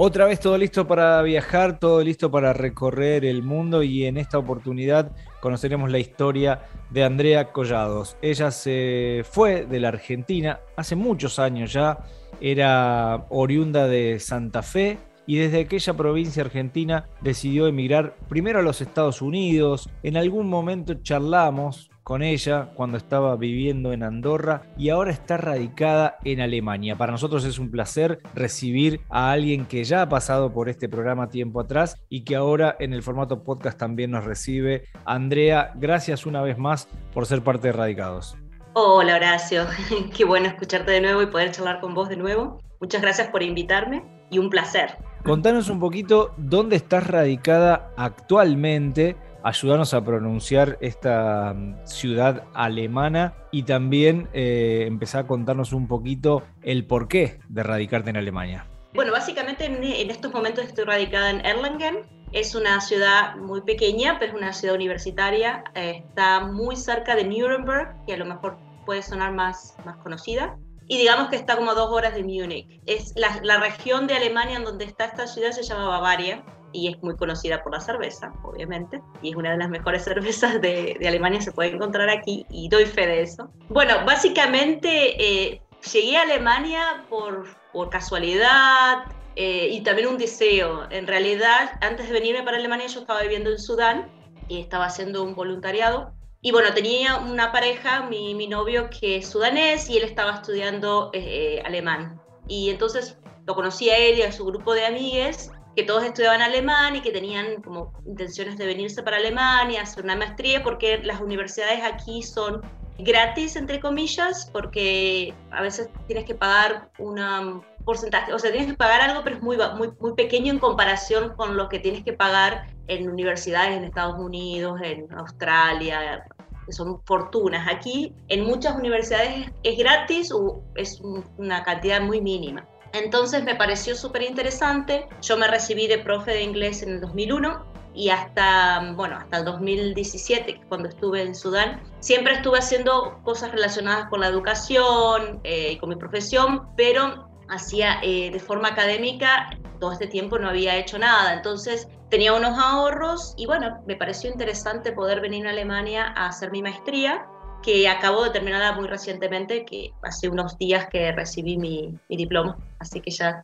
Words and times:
Otra 0.00 0.26
vez 0.26 0.38
todo 0.38 0.56
listo 0.56 0.86
para 0.86 1.20
viajar, 1.22 1.80
todo 1.80 2.04
listo 2.04 2.30
para 2.30 2.52
recorrer 2.52 3.24
el 3.24 3.42
mundo 3.42 3.82
y 3.82 4.04
en 4.04 4.16
esta 4.16 4.38
oportunidad 4.38 5.10
conoceremos 5.40 5.90
la 5.90 5.98
historia 5.98 6.62
de 6.90 7.02
Andrea 7.02 7.50
Collados. 7.50 8.16
Ella 8.22 8.52
se 8.52 9.24
fue 9.28 9.66
de 9.66 9.80
la 9.80 9.88
Argentina 9.88 10.60
hace 10.76 10.94
muchos 10.94 11.40
años 11.40 11.72
ya, 11.72 11.98
era 12.40 13.26
oriunda 13.28 13.88
de 13.88 14.20
Santa 14.20 14.62
Fe, 14.62 14.98
y 15.26 15.36
desde 15.36 15.62
aquella 15.62 15.94
provincia 15.94 16.44
argentina 16.44 17.08
decidió 17.20 17.66
emigrar 17.66 18.14
primero 18.28 18.60
a 18.60 18.62
los 18.62 18.80
Estados 18.80 19.20
Unidos. 19.20 19.90
En 20.04 20.16
algún 20.16 20.48
momento 20.48 20.94
charlamos 21.02 21.90
con 22.08 22.22
ella 22.22 22.70
cuando 22.74 22.96
estaba 22.96 23.36
viviendo 23.36 23.92
en 23.92 24.02
Andorra 24.02 24.62
y 24.78 24.88
ahora 24.88 25.10
está 25.10 25.36
radicada 25.36 26.16
en 26.24 26.40
Alemania. 26.40 26.96
Para 26.96 27.12
nosotros 27.12 27.44
es 27.44 27.58
un 27.58 27.70
placer 27.70 28.20
recibir 28.34 29.02
a 29.10 29.30
alguien 29.30 29.66
que 29.66 29.84
ya 29.84 30.00
ha 30.00 30.08
pasado 30.08 30.50
por 30.50 30.70
este 30.70 30.88
programa 30.88 31.28
tiempo 31.28 31.60
atrás 31.60 32.00
y 32.08 32.24
que 32.24 32.34
ahora 32.34 32.74
en 32.80 32.94
el 32.94 33.02
formato 33.02 33.44
podcast 33.44 33.78
también 33.78 34.10
nos 34.10 34.24
recibe. 34.24 34.84
Andrea, 35.04 35.72
gracias 35.74 36.24
una 36.24 36.40
vez 36.40 36.56
más 36.56 36.88
por 37.12 37.26
ser 37.26 37.42
parte 37.42 37.68
de 37.68 37.72
Radicados. 37.72 38.38
Hola 38.72 39.16
Horacio, 39.16 39.66
qué 40.16 40.24
bueno 40.24 40.46
escucharte 40.46 40.92
de 40.92 41.02
nuevo 41.02 41.20
y 41.20 41.26
poder 41.26 41.50
charlar 41.50 41.82
con 41.82 41.92
vos 41.92 42.08
de 42.08 42.16
nuevo. 42.16 42.62
Muchas 42.80 43.02
gracias 43.02 43.28
por 43.28 43.42
invitarme 43.42 44.02
y 44.30 44.38
un 44.38 44.48
placer. 44.48 44.96
Contanos 45.24 45.68
un 45.68 45.78
poquito 45.78 46.32
dónde 46.38 46.76
estás 46.76 47.06
radicada 47.06 47.92
actualmente 47.98 49.14
ayudarnos 49.48 49.94
a 49.94 50.04
pronunciar 50.04 50.76
esta 50.80 51.54
mm, 51.54 51.86
ciudad 51.86 52.44
alemana 52.54 53.34
y 53.50 53.62
también 53.62 54.28
eh, 54.32 54.84
empezar 54.86 55.24
a 55.24 55.26
contarnos 55.26 55.72
un 55.72 55.88
poquito 55.88 56.42
el 56.62 56.84
porqué 56.86 57.40
de 57.48 57.62
radicarte 57.62 58.10
en 58.10 58.18
Alemania. 58.18 58.66
Bueno, 58.94 59.12
básicamente 59.12 59.64
en, 59.66 60.10
estos 60.10 60.32
momentos 60.32 60.64
estoy 60.64 60.84
radicada 60.84 61.30
en 61.30 61.44
Erlangen. 61.44 62.06
Es 62.32 62.54
una 62.54 62.80
ciudad 62.80 63.36
muy 63.36 63.62
pequeña, 63.62 64.18
pero 64.18 64.32
es 64.32 64.38
una 64.38 64.52
ciudad 64.52 64.74
universitaria. 64.74 65.64
Eh, 65.74 66.02
está 66.06 66.40
muy 66.40 66.76
cerca 66.76 67.14
de 67.14 67.24
Nuremberg, 67.24 67.94
que 68.06 68.14
a 68.14 68.16
lo 68.18 68.26
mejor 68.26 68.58
puede 68.84 69.02
sonar 69.02 69.32
más, 69.32 69.76
más 69.86 69.96
conocida. 69.98 70.58
Y 70.88 70.98
digamos 70.98 71.28
que 71.28 71.36
está 71.36 71.56
como 71.56 71.70
a 71.70 71.74
dos 71.74 71.90
horas 71.90 72.14
de 72.14 72.22
Múnich. 72.22 72.80
Es 72.86 73.14
la, 73.14 73.40
la 73.42 73.60
región 73.60 74.06
de 74.06 74.14
Alemania 74.14 74.56
en 74.56 74.64
donde 74.64 74.84
está 74.84 75.04
esta 75.06 75.26
ciudad 75.26 75.52
se 75.52 75.62
llama 75.62 75.86
Bavaria 75.86 76.42
y 76.72 76.88
es 76.88 77.02
muy 77.02 77.16
conocida 77.16 77.62
por 77.62 77.72
la 77.72 77.80
cerveza, 77.80 78.32
obviamente, 78.42 79.00
y 79.22 79.30
es 79.30 79.36
una 79.36 79.52
de 79.52 79.58
las 79.58 79.70
mejores 79.70 80.04
cervezas 80.04 80.60
de, 80.60 80.96
de 80.98 81.08
Alemania, 81.08 81.40
se 81.40 81.52
puede 81.52 81.70
encontrar 81.70 82.08
aquí 82.10 82.46
y 82.50 82.68
doy 82.68 82.86
fe 82.86 83.06
de 83.06 83.22
eso. 83.22 83.50
Bueno, 83.68 83.94
básicamente 84.04 85.16
eh, 85.22 85.62
llegué 85.92 86.16
a 86.16 86.22
Alemania 86.22 87.04
por, 87.08 87.46
por 87.72 87.90
casualidad 87.90 89.04
eh, 89.36 89.68
y 89.70 89.82
también 89.82 90.08
un 90.08 90.18
deseo. 90.18 90.88
En 90.90 91.06
realidad, 91.06 91.78
antes 91.80 92.08
de 92.08 92.12
venirme 92.12 92.42
para 92.42 92.56
Alemania, 92.56 92.86
yo 92.86 93.00
estaba 93.00 93.22
viviendo 93.22 93.50
en 93.50 93.58
Sudán 93.58 94.10
y 94.48 94.60
estaba 94.60 94.86
haciendo 94.86 95.22
un 95.22 95.34
voluntariado. 95.34 96.12
Y 96.40 96.52
bueno, 96.52 96.72
tenía 96.72 97.16
una 97.16 97.50
pareja, 97.50 98.02
mi, 98.02 98.34
mi 98.34 98.46
novio, 98.46 98.88
que 98.90 99.16
es 99.16 99.28
sudanés 99.28 99.90
y 99.90 99.96
él 99.96 100.04
estaba 100.04 100.34
estudiando 100.34 101.10
eh, 101.12 101.60
alemán. 101.64 102.20
Y 102.46 102.70
entonces 102.70 103.18
lo 103.46 103.54
conocí 103.54 103.90
a 103.90 103.96
él 103.96 104.18
y 104.18 104.22
a 104.22 104.32
su 104.32 104.44
grupo 104.44 104.74
de 104.74 104.86
amigues 104.86 105.50
que 105.78 105.84
todos 105.84 106.02
estudiaban 106.02 106.42
alemán 106.42 106.96
y 106.96 107.02
que 107.02 107.12
tenían 107.12 107.62
como 107.62 107.92
intenciones 108.04 108.58
de 108.58 108.66
venirse 108.66 109.00
para 109.04 109.18
Alemania, 109.18 109.82
hacer 109.82 110.02
una 110.02 110.16
maestría, 110.16 110.64
porque 110.64 110.98
las 111.04 111.20
universidades 111.20 111.84
aquí 111.84 112.20
son 112.24 112.62
gratis, 112.98 113.54
entre 113.54 113.78
comillas, 113.78 114.50
porque 114.52 115.32
a 115.52 115.62
veces 115.62 115.88
tienes 116.08 116.24
que 116.24 116.34
pagar 116.34 116.90
un 116.98 117.62
porcentaje, 117.84 118.32
o 118.32 118.40
sea, 118.40 118.50
tienes 118.50 118.72
que 118.72 118.76
pagar 118.76 119.02
algo, 119.02 119.22
pero 119.22 119.36
es 119.36 119.42
muy, 119.42 119.56
muy, 119.76 119.92
muy 120.00 120.14
pequeño 120.14 120.52
en 120.52 120.58
comparación 120.58 121.36
con 121.36 121.56
lo 121.56 121.68
que 121.68 121.78
tienes 121.78 122.02
que 122.02 122.12
pagar 122.12 122.66
en 122.88 123.08
universidades 123.08 123.76
en 123.76 123.84
Estados 123.84 124.18
Unidos, 124.18 124.80
en 124.82 125.06
Australia, 125.14 126.24
que 126.66 126.72
son 126.72 127.00
fortunas. 127.04 127.68
Aquí 127.72 128.12
en 128.26 128.44
muchas 128.44 128.74
universidades 128.74 129.46
es 129.62 129.78
gratis 129.78 130.32
o 130.32 130.60
es 130.74 131.00
una 131.36 131.62
cantidad 131.62 132.00
muy 132.00 132.20
mínima. 132.20 132.66
Entonces 132.92 133.44
me 133.44 133.54
pareció 133.54 133.94
súper 133.94 134.22
interesante. 134.22 135.08
Yo 135.22 135.36
me 135.36 135.46
recibí 135.46 135.86
de 135.86 135.98
profe 135.98 136.32
de 136.32 136.42
inglés 136.42 136.82
en 136.82 136.90
el 136.90 137.00
2001 137.00 137.64
y 137.94 138.10
hasta, 138.10 138.92
bueno, 138.94 139.16
hasta 139.16 139.38
el 139.38 139.44
2017, 139.44 140.60
cuando 140.68 140.88
estuve 140.88 141.22
en 141.22 141.34
Sudán, 141.34 141.82
siempre 142.00 142.34
estuve 142.34 142.58
haciendo 142.58 143.18
cosas 143.24 143.50
relacionadas 143.50 144.08
con 144.08 144.20
la 144.20 144.28
educación 144.28 145.40
eh, 145.42 145.72
y 145.72 145.78
con 145.78 145.88
mi 145.88 145.96
profesión, 145.96 146.68
pero 146.76 147.28
hacía 147.48 147.98
eh, 148.02 148.30
de 148.30 148.38
forma 148.38 148.68
académica, 148.68 149.50
todo 149.80 149.92
este 149.92 150.06
tiempo 150.06 150.38
no 150.38 150.48
había 150.48 150.76
hecho 150.76 150.98
nada. 150.98 151.32
Entonces 151.34 151.88
tenía 152.08 152.34
unos 152.34 152.58
ahorros 152.58 153.34
y 153.36 153.46
bueno, 153.46 153.82
me 153.86 153.96
pareció 153.96 154.30
interesante 154.30 154.92
poder 154.92 155.20
venir 155.20 155.46
a 155.46 155.50
Alemania 155.50 156.12
a 156.16 156.26
hacer 156.26 156.50
mi 156.50 156.62
maestría 156.62 157.26
que 157.62 157.88
acabo 157.88 158.24
de 158.24 158.30
terminar 158.30 158.76
muy 158.76 158.88
recientemente, 158.88 159.64
que 159.64 159.92
hace 160.02 160.28
unos 160.28 160.56
días 160.58 160.88
que 160.88 161.12
recibí 161.12 161.56
mi, 161.56 161.98
diploma, 162.08 162.56
así 162.78 163.00
que 163.00 163.10
ya, 163.10 163.42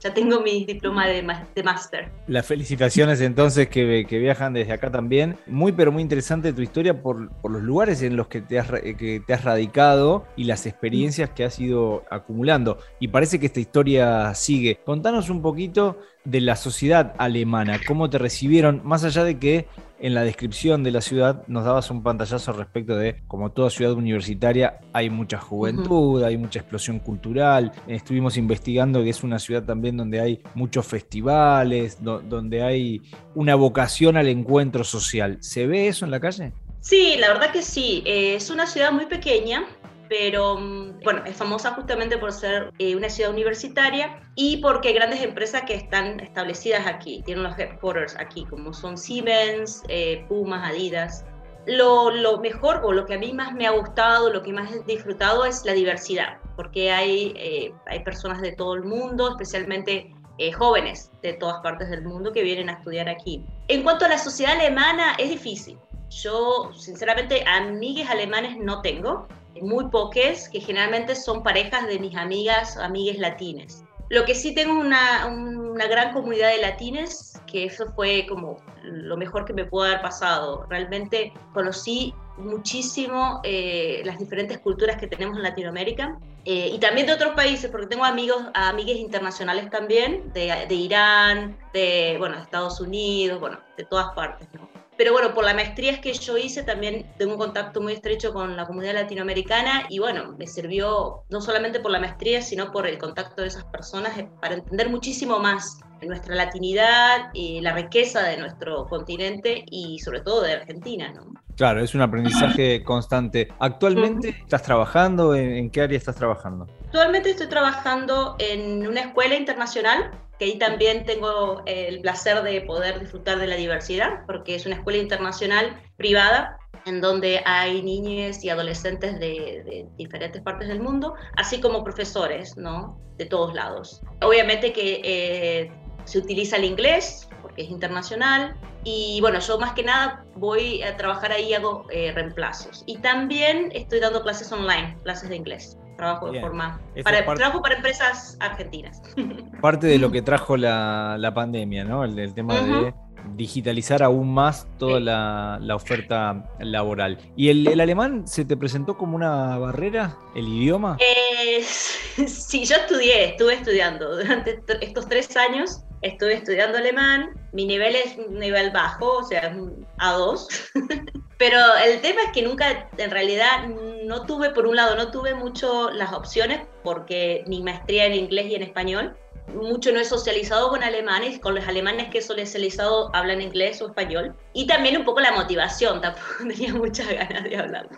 ya, 0.00 0.14
tengo 0.14 0.40
mi 0.40 0.64
diploma 0.64 1.06
de, 1.06 1.26
de 1.54 1.62
máster. 1.62 2.10
Las 2.28 2.46
felicitaciones 2.46 3.20
entonces 3.20 3.68
que, 3.68 4.06
que, 4.08 4.18
viajan 4.18 4.52
desde 4.52 4.72
acá 4.72 4.90
también. 4.90 5.36
Muy 5.46 5.72
pero 5.72 5.90
muy 5.90 6.02
interesante 6.02 6.52
tu 6.52 6.62
historia 6.62 7.02
por, 7.02 7.30
por 7.40 7.50
los 7.50 7.62
lugares 7.62 8.02
en 8.02 8.16
los 8.16 8.28
que 8.28 8.40
te, 8.40 8.58
has, 8.58 8.68
que 8.70 9.22
te 9.26 9.34
has 9.34 9.42
radicado 9.42 10.26
y 10.36 10.44
las 10.44 10.66
experiencias 10.66 11.30
que 11.30 11.44
has 11.44 11.58
ido 11.58 12.04
acumulando. 12.10 12.78
Y 13.00 13.08
parece 13.08 13.40
que 13.40 13.46
esta 13.46 13.60
historia 13.60 14.32
sigue. 14.34 14.78
Contanos 14.84 15.28
un 15.28 15.42
poquito 15.42 15.98
de 16.24 16.40
la 16.40 16.56
sociedad 16.56 17.14
alemana, 17.18 17.80
cómo 17.86 18.10
te 18.10 18.18
recibieron, 18.18 18.82
más 18.84 19.04
allá 19.04 19.24
de 19.24 19.38
que 19.38 19.66
en 19.98 20.14
la 20.14 20.22
descripción 20.22 20.82
de 20.82 20.90
la 20.90 21.00
ciudad 21.00 21.42
nos 21.46 21.64
dabas 21.64 21.90
un 21.90 22.02
pantallazo 22.02 22.52
respecto 22.52 22.96
de, 22.96 23.22
como 23.26 23.50
toda 23.50 23.70
ciudad 23.70 23.92
universitaria, 23.92 24.80
hay 24.92 25.10
mucha 25.10 25.38
juventud, 25.38 26.22
hay 26.22 26.36
mucha 26.36 26.60
explosión 26.60 26.98
cultural. 26.98 27.72
Estuvimos 27.86 28.36
investigando 28.36 29.02
que 29.02 29.10
es 29.10 29.22
una 29.22 29.38
ciudad 29.38 29.64
también 29.64 29.96
donde 29.96 30.20
hay 30.20 30.42
muchos 30.54 30.86
festivales, 30.86 31.98
donde 32.02 32.62
hay 32.62 33.02
una 33.34 33.54
vocación 33.54 34.16
al 34.16 34.28
encuentro 34.28 34.84
social. 34.84 35.38
¿Se 35.40 35.66
ve 35.66 35.88
eso 35.88 36.04
en 36.04 36.10
la 36.10 36.20
calle? 36.20 36.52
Sí, 36.86 37.16
la 37.18 37.28
verdad 37.32 37.50
que 37.50 37.62
sí. 37.62 38.04
Eh, 38.06 38.36
es 38.36 38.48
una 38.48 38.64
ciudad 38.64 38.92
muy 38.92 39.06
pequeña, 39.06 39.64
pero 40.08 40.58
mm, 40.58 41.00
bueno, 41.02 41.22
es 41.24 41.36
famosa 41.36 41.72
justamente 41.72 42.18
por 42.18 42.32
ser 42.32 42.72
eh, 42.78 42.96
una 42.96 43.08
ciudad 43.08 43.30
universitaria 43.30 44.20
y 44.34 44.58
porque 44.58 44.88
hay 44.88 44.94
grandes 44.94 45.22
empresas 45.22 45.62
que 45.62 45.74
están 45.74 46.20
establecidas 46.20 46.86
aquí, 46.86 47.22
tienen 47.24 47.44
los 47.44 47.58
headquarters 47.58 48.16
aquí, 48.18 48.44
como 48.46 48.72
son 48.72 48.96
Siemens, 48.96 49.82
eh, 49.88 50.24
Pumas, 50.28 50.70
Adidas. 50.70 51.24
Lo, 51.66 52.10
lo, 52.10 52.38
mejor 52.38 52.80
o 52.84 52.92
lo 52.92 53.06
que 53.06 53.14
a 53.14 53.18
mí 53.18 53.32
más 53.32 53.52
me 53.52 53.66
ha 53.66 53.72
gustado, 53.72 54.32
lo 54.32 54.42
que 54.42 54.52
más 54.52 54.70
he 54.70 54.82
disfrutado 54.84 55.44
es 55.44 55.64
la 55.64 55.72
diversidad, 55.72 56.38
porque 56.54 56.92
hay, 56.92 57.34
eh, 57.36 57.72
hay 57.86 58.04
personas 58.04 58.40
de 58.40 58.52
todo 58.52 58.74
el 58.74 58.84
mundo, 58.84 59.30
especialmente 59.30 60.12
jóvenes 60.58 61.10
de 61.22 61.32
todas 61.32 61.62
partes 61.62 61.88
del 61.88 62.04
mundo 62.04 62.30
que 62.30 62.42
vienen 62.42 62.68
a 62.68 62.74
estudiar 62.74 63.08
aquí. 63.08 63.42
En 63.68 63.82
cuanto 63.82 64.04
a 64.04 64.08
la 64.08 64.18
sociedad 64.18 64.52
alemana, 64.52 65.14
es 65.18 65.30
difícil. 65.30 65.78
Yo, 66.10 66.72
sinceramente, 66.74 67.42
amigues 67.46 68.08
alemanes 68.08 68.58
no 68.58 68.80
tengo 68.82 69.26
muy 69.62 69.88
poques, 69.90 70.48
que 70.48 70.60
generalmente 70.60 71.14
son 71.14 71.42
parejas 71.42 71.86
de 71.86 71.98
mis 71.98 72.16
amigas, 72.16 72.76
amigues 72.76 73.18
latines. 73.18 73.84
Lo 74.08 74.24
que 74.24 74.34
sí 74.34 74.54
tengo 74.54 74.78
una, 74.78 75.26
una 75.26 75.86
gran 75.88 76.12
comunidad 76.12 76.50
de 76.50 76.58
latines, 76.58 77.40
que 77.46 77.64
eso 77.64 77.86
fue 77.94 78.26
como 78.28 78.58
lo 78.82 79.16
mejor 79.16 79.44
que 79.44 79.52
me 79.52 79.64
pudo 79.64 79.84
haber 79.84 80.00
pasado. 80.00 80.64
Realmente 80.68 81.32
conocí 81.52 82.14
muchísimo 82.36 83.40
eh, 83.42 84.02
las 84.04 84.18
diferentes 84.18 84.58
culturas 84.58 84.96
que 84.96 85.06
tenemos 85.06 85.36
en 85.36 85.42
Latinoamérica 85.42 86.18
eh, 86.44 86.70
y 86.72 86.78
también 86.78 87.06
de 87.06 87.14
otros 87.14 87.34
países, 87.34 87.70
porque 87.70 87.88
tengo 87.88 88.04
amigos, 88.04 88.40
amigues 88.54 88.98
internacionales 88.98 89.70
también, 89.70 90.32
de, 90.32 90.66
de 90.68 90.74
Irán, 90.74 91.58
de, 91.72 92.14
bueno, 92.18 92.36
de 92.36 92.42
Estados 92.42 92.80
Unidos, 92.80 93.40
bueno, 93.40 93.58
de 93.76 93.84
todas 93.84 94.14
partes. 94.14 94.46
¿no? 94.54 94.75
Pero 94.96 95.12
bueno, 95.12 95.34
por 95.34 95.44
la 95.44 95.54
maestría 95.54 96.00
que 96.00 96.12
yo 96.12 96.38
hice 96.38 96.62
también 96.62 97.06
tengo 97.18 97.32
un 97.32 97.38
contacto 97.38 97.80
muy 97.80 97.92
estrecho 97.92 98.32
con 98.32 98.56
la 98.56 98.66
comunidad 98.66 98.94
latinoamericana 98.94 99.86
y 99.88 99.98
bueno, 99.98 100.34
me 100.38 100.46
sirvió 100.46 101.24
no 101.28 101.40
solamente 101.40 101.80
por 101.80 101.90
la 101.90 102.00
maestría, 102.00 102.40
sino 102.40 102.72
por 102.72 102.86
el 102.86 102.98
contacto 102.98 103.42
de 103.42 103.48
esas 103.48 103.64
personas 103.64 104.16
eh, 104.18 104.28
para 104.40 104.54
entender 104.54 104.88
muchísimo 104.88 105.38
más 105.38 105.80
nuestra 106.02 106.34
latinidad 106.34 107.30
y 107.32 107.60
la 107.60 107.72
riqueza 107.72 108.22
de 108.22 108.36
nuestro 108.36 108.86
continente 108.86 109.64
y 109.70 109.98
sobre 110.00 110.20
todo 110.20 110.42
de 110.42 110.52
Argentina, 110.52 111.12
¿no? 111.12 111.32
Claro, 111.56 111.82
es 111.82 111.94
un 111.94 112.02
aprendizaje 112.02 112.82
constante. 112.84 113.48
¿Actualmente 113.58 114.28
estás 114.28 114.62
trabajando? 114.62 115.34
¿En, 115.34 115.70
qué 115.70 115.82
área 115.82 115.96
estás 115.96 116.16
trabajando? 116.16 116.66
Actualmente 116.86 117.30
estoy 117.30 117.48
trabajando 117.48 118.36
en 118.38 118.86
una 118.86 119.00
escuela 119.00 119.36
internacional 119.36 120.10
que 120.38 120.44
ahí 120.44 120.58
también 120.58 121.04
tengo 121.04 121.62
el 121.66 122.00
placer 122.00 122.42
de 122.42 122.60
poder 122.62 123.00
disfrutar 123.00 123.38
de 123.38 123.46
la 123.46 123.56
diversidad, 123.56 124.24
porque 124.26 124.54
es 124.54 124.66
una 124.66 124.76
escuela 124.76 124.98
internacional 124.98 125.80
privada 125.96 126.58
en 126.86 127.00
donde 127.00 127.42
hay 127.44 127.82
niñas 127.82 128.44
y 128.44 128.50
adolescentes 128.50 129.18
de, 129.18 129.86
diferentes 129.96 130.40
partes 130.40 130.68
del 130.68 130.80
mundo, 130.80 131.14
así 131.36 131.60
como 131.60 131.82
profesores, 131.82 132.56
¿no? 132.56 133.00
De 133.16 133.26
todos 133.26 133.54
lados. 133.54 134.02
Obviamente 134.22 134.72
que 134.72 135.00
eh, 135.02 135.72
se 136.04 136.18
utiliza 136.18 136.56
el 136.56 136.64
inglés, 136.64 137.28
porque 137.42 137.62
es 137.62 137.70
internacional, 137.70 138.56
y 138.84 139.20
bueno, 139.20 139.40
yo 139.40 139.58
más 139.58 139.72
que 139.72 139.82
nada 139.82 140.24
voy 140.36 140.80
a 140.82 140.96
trabajar 140.96 141.32
ahí, 141.32 141.52
hago 141.54 141.86
eh, 141.90 142.12
reemplazos. 142.12 142.84
Y 142.86 142.98
también 142.98 143.70
estoy 143.74 143.98
dando 143.98 144.22
clases 144.22 144.52
online, 144.52 144.96
clases 145.02 145.28
de 145.28 145.36
inglés. 145.36 145.76
Trabajo 145.96 146.30
de 146.30 146.40
forma. 146.40 146.80
Para, 147.02 147.24
Trabajo 147.24 147.62
para 147.62 147.76
empresas 147.76 148.36
argentinas. 148.40 149.02
Parte 149.60 149.86
de 149.86 149.98
lo 149.98 150.10
que 150.10 150.22
trajo 150.22 150.56
la, 150.56 151.16
la 151.18 151.32
pandemia, 151.32 151.84
¿no? 151.84 152.04
El, 152.04 152.34
tema 152.34 152.54
de 152.54 152.94
digitalizar 153.34 154.02
aún 154.02 154.32
más 154.32 154.66
toda 154.78 155.00
la, 155.00 155.74
oferta 155.74 156.44
laboral. 156.60 157.18
¿Y 157.36 157.48
el, 157.48 157.80
alemán 157.80 158.26
se 158.26 158.44
te 158.44 158.56
presentó 158.56 158.96
como 158.96 159.16
una 159.16 159.58
barrera, 159.58 160.16
el 160.34 160.48
idioma? 160.48 160.96
Eh, 161.00 161.62
sí, 162.26 162.64
yo 162.64 162.76
estudié, 162.76 163.30
estuve 163.30 163.54
estudiando 163.54 164.16
durante 164.16 164.62
estos 164.80 165.08
tres 165.08 165.36
años. 165.36 165.82
Estuve 166.06 166.34
estudiando 166.34 166.78
alemán, 166.78 167.30
mi 167.52 167.66
nivel 167.66 167.96
es 167.96 168.16
un 168.16 168.38
nivel 168.38 168.70
bajo, 168.70 169.18
o 169.18 169.24
sea, 169.24 169.52
A2, 169.98 170.46
pero 171.38 171.58
el 171.84 172.00
tema 172.00 172.22
es 172.22 172.30
que 172.32 172.42
nunca, 172.42 172.88
en 172.96 173.10
realidad, 173.10 173.66
no 174.04 174.24
tuve, 174.24 174.50
por 174.50 174.68
un 174.68 174.76
lado, 174.76 174.94
no 174.94 175.10
tuve 175.10 175.34
mucho 175.34 175.90
las 175.90 176.12
opciones 176.12 176.60
porque 176.84 177.42
mi 177.48 177.60
maestría 177.60 178.06
en 178.06 178.14
inglés 178.14 178.46
y 178.46 178.54
en 178.54 178.62
español, 178.62 179.16
mucho 179.54 179.92
no 179.92 180.00
he 180.00 180.04
socializado 180.04 180.68
con 180.70 180.82
alemanes, 180.82 181.38
con 181.38 181.54
los 181.54 181.66
alemanes 181.66 182.08
que 182.10 182.18
he 182.18 182.22
socializado 182.22 183.14
hablan 183.14 183.40
inglés 183.40 183.80
o 183.80 183.88
español. 183.88 184.34
Y 184.52 184.66
también 184.66 184.96
un 184.96 185.04
poco 185.04 185.20
la 185.20 185.32
motivación, 185.32 186.00
tampoco 186.02 186.26
tenía 186.48 186.74
muchas 186.74 187.08
ganas 187.08 187.44
de 187.44 187.56
hablar. 187.56 187.88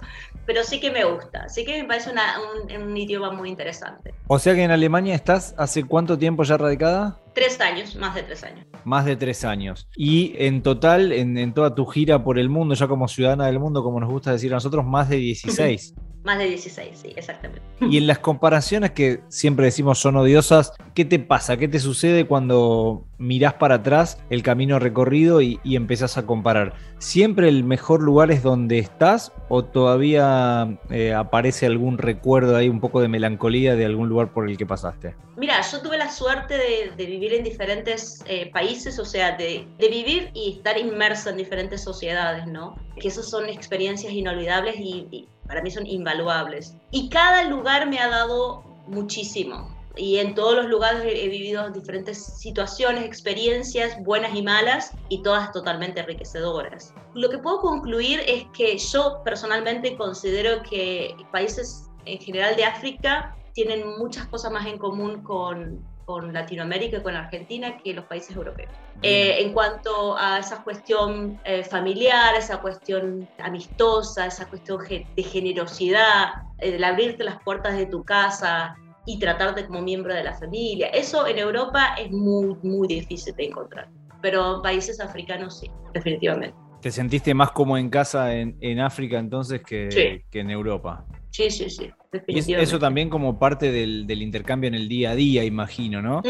Pero 0.46 0.64
sí 0.64 0.80
que 0.80 0.90
me 0.90 1.04
gusta, 1.04 1.48
sí 1.48 1.64
que 1.64 1.82
me 1.82 1.88
parece 1.88 2.10
un, 2.10 2.96
idioma 2.96 3.30
muy 3.30 3.50
interesante. 3.50 4.14
O 4.28 4.38
sea 4.38 4.54
que 4.54 4.62
en 4.62 4.70
Alemania 4.70 5.14
estás 5.14 5.54
hace 5.58 5.84
cuánto 5.84 6.16
tiempo 6.16 6.42
ya 6.42 6.56
radicada? 6.56 7.18
Tres 7.38 7.60
años, 7.60 7.94
más 7.94 8.16
de 8.16 8.24
tres 8.24 8.42
años. 8.42 8.66
Más 8.84 9.04
de 9.04 9.14
tres 9.14 9.44
años. 9.44 9.88
Y 9.94 10.34
en 10.38 10.60
total, 10.60 11.12
en, 11.12 11.38
en 11.38 11.54
toda 11.54 11.72
tu 11.72 11.86
gira 11.86 12.24
por 12.24 12.36
el 12.36 12.48
mundo, 12.48 12.74
ya 12.74 12.88
como 12.88 13.06
ciudadana 13.06 13.46
del 13.46 13.60
mundo, 13.60 13.84
como 13.84 14.00
nos 14.00 14.10
gusta 14.10 14.32
decir 14.32 14.50
a 14.52 14.56
nosotros, 14.56 14.84
más 14.84 15.08
de 15.08 15.18
16. 15.18 15.94
Más 16.24 16.36
de 16.36 16.46
16, 16.46 16.98
sí, 17.00 17.12
exactamente. 17.16 17.62
Y 17.80 17.96
en 17.96 18.08
las 18.08 18.18
comparaciones 18.18 18.90
que 18.90 19.20
siempre 19.28 19.66
decimos 19.66 19.98
son 20.00 20.16
odiosas, 20.16 20.72
¿qué 20.92 21.04
te 21.04 21.20
pasa? 21.20 21.56
¿Qué 21.56 21.68
te 21.68 21.78
sucede 21.78 22.26
cuando 22.26 23.07
mirás 23.18 23.54
para 23.54 23.76
atrás 23.76 24.18
el 24.30 24.42
camino 24.42 24.78
recorrido 24.78 25.42
y, 25.42 25.60
y 25.64 25.76
empezás 25.76 26.16
a 26.18 26.26
comparar? 26.26 26.74
¿Siempre 26.98 27.48
el 27.48 27.62
mejor 27.62 28.02
lugar 28.02 28.30
es 28.30 28.42
donde 28.42 28.78
estás 28.78 29.32
o 29.48 29.64
todavía 29.64 30.78
eh, 30.90 31.14
aparece 31.14 31.66
algún 31.66 31.96
recuerdo 31.96 32.56
ahí, 32.56 32.68
un 32.68 32.80
poco 32.80 33.00
de 33.00 33.08
melancolía 33.08 33.76
de 33.76 33.84
algún 33.84 34.08
lugar 34.08 34.32
por 34.32 34.48
el 34.48 34.56
que 34.56 34.66
pasaste? 34.66 35.14
Mira, 35.36 35.60
yo 35.60 35.80
tuve 35.80 35.96
la 35.96 36.10
suerte 36.10 36.54
de, 36.96 37.06
vivir 37.06 37.34
en 37.34 37.44
diferentes 37.44 38.24
eh, 38.26 38.50
países, 38.50 38.98
o 38.98 39.04
sea, 39.04 39.36
de, 39.36 39.66
vivir 39.78 40.30
y 40.34 40.56
estar 40.56 40.76
inmersa 40.76 41.30
en 41.30 41.36
diferentes 41.36 41.82
sociedades, 41.82 42.46
¿no? 42.46 42.76
Que 43.00 43.08
esas 43.08 43.30
son 43.30 43.48
experiencias 43.48 44.12
inolvidables 44.12 44.74
y 44.78 45.28
para 45.46 45.62
mí 45.62 45.70
son 45.70 45.86
invaluables. 45.86 46.76
Y 46.90 47.08
cada 47.08 47.44
lugar 47.44 47.88
me 47.88 47.98
ha 47.98 48.08
dado 48.08 48.64
muchísimo. 48.86 49.77
Y 49.98 50.18
en 50.18 50.34
todos 50.34 50.54
los 50.54 50.66
lugares 50.66 51.02
he 51.04 51.28
vivido 51.28 51.68
diferentes 51.70 52.24
situaciones, 52.24 53.04
experiencias 53.04 53.96
buenas 54.04 54.34
y 54.34 54.42
malas, 54.42 54.92
y 55.08 55.22
todas 55.22 55.50
totalmente 55.52 56.00
enriquecedoras. 56.00 56.94
Lo 57.14 57.28
que 57.28 57.38
puedo 57.38 57.60
concluir 57.60 58.20
es 58.26 58.44
que 58.56 58.78
yo 58.78 59.22
personalmente 59.24 59.96
considero 59.96 60.62
que 60.62 61.14
países 61.32 61.88
en 62.04 62.18
general 62.18 62.56
de 62.56 62.64
África 62.64 63.36
tienen 63.52 63.98
muchas 63.98 64.26
cosas 64.28 64.52
más 64.52 64.66
en 64.66 64.78
común 64.78 65.22
con, 65.22 65.84
con 66.04 66.32
Latinoamérica 66.32 66.98
y 66.98 67.02
con 67.02 67.16
Argentina 67.16 67.76
que 67.78 67.92
los 67.92 68.04
países 68.04 68.36
europeos. 68.36 68.70
Eh, 69.02 69.42
en 69.42 69.52
cuanto 69.52 70.16
a 70.16 70.38
esa 70.38 70.62
cuestión 70.62 71.40
eh, 71.44 71.62
familiar, 71.64 72.34
esa 72.34 72.60
cuestión 72.60 73.28
amistosa, 73.38 74.26
esa 74.26 74.48
cuestión 74.48 74.80
de 74.88 75.22
generosidad, 75.22 76.30
el 76.58 76.82
abrirte 76.82 77.24
las 77.24 77.42
puertas 77.42 77.76
de 77.76 77.86
tu 77.86 78.04
casa 78.04 78.76
y 79.08 79.18
tratarte 79.18 79.66
como 79.66 79.80
miembro 79.80 80.14
de 80.14 80.22
la 80.22 80.34
familia, 80.34 80.88
eso 80.88 81.26
en 81.26 81.38
Europa 81.38 81.94
es 81.98 82.10
muy, 82.10 82.54
muy 82.62 82.86
difícil 82.86 83.34
de 83.34 83.46
encontrar, 83.46 83.88
pero 84.20 84.56
en 84.56 84.62
países 84.62 85.00
africanos 85.00 85.60
sí, 85.60 85.70
definitivamente. 85.94 86.54
¿Te 86.82 86.92
sentiste 86.92 87.32
más 87.34 87.50
como 87.52 87.76
en 87.78 87.88
casa 87.88 88.34
en, 88.34 88.56
en 88.60 88.80
África 88.80 89.18
entonces 89.18 89.62
que, 89.62 90.24
que 90.30 90.40
en 90.40 90.50
Europa? 90.50 91.04
Sí, 91.30 91.50
sí, 91.50 91.70
sí. 91.70 91.90
Y 92.26 92.54
eso 92.54 92.78
también 92.78 93.10
como 93.10 93.38
parte 93.38 93.70
del, 93.70 94.10
intercambio 94.22 94.68
en 94.68 94.74
el 94.74 94.88
día 94.88 95.10
a 95.10 95.14
día, 95.14 95.44
imagino, 95.44 96.00
¿no? 96.00 96.22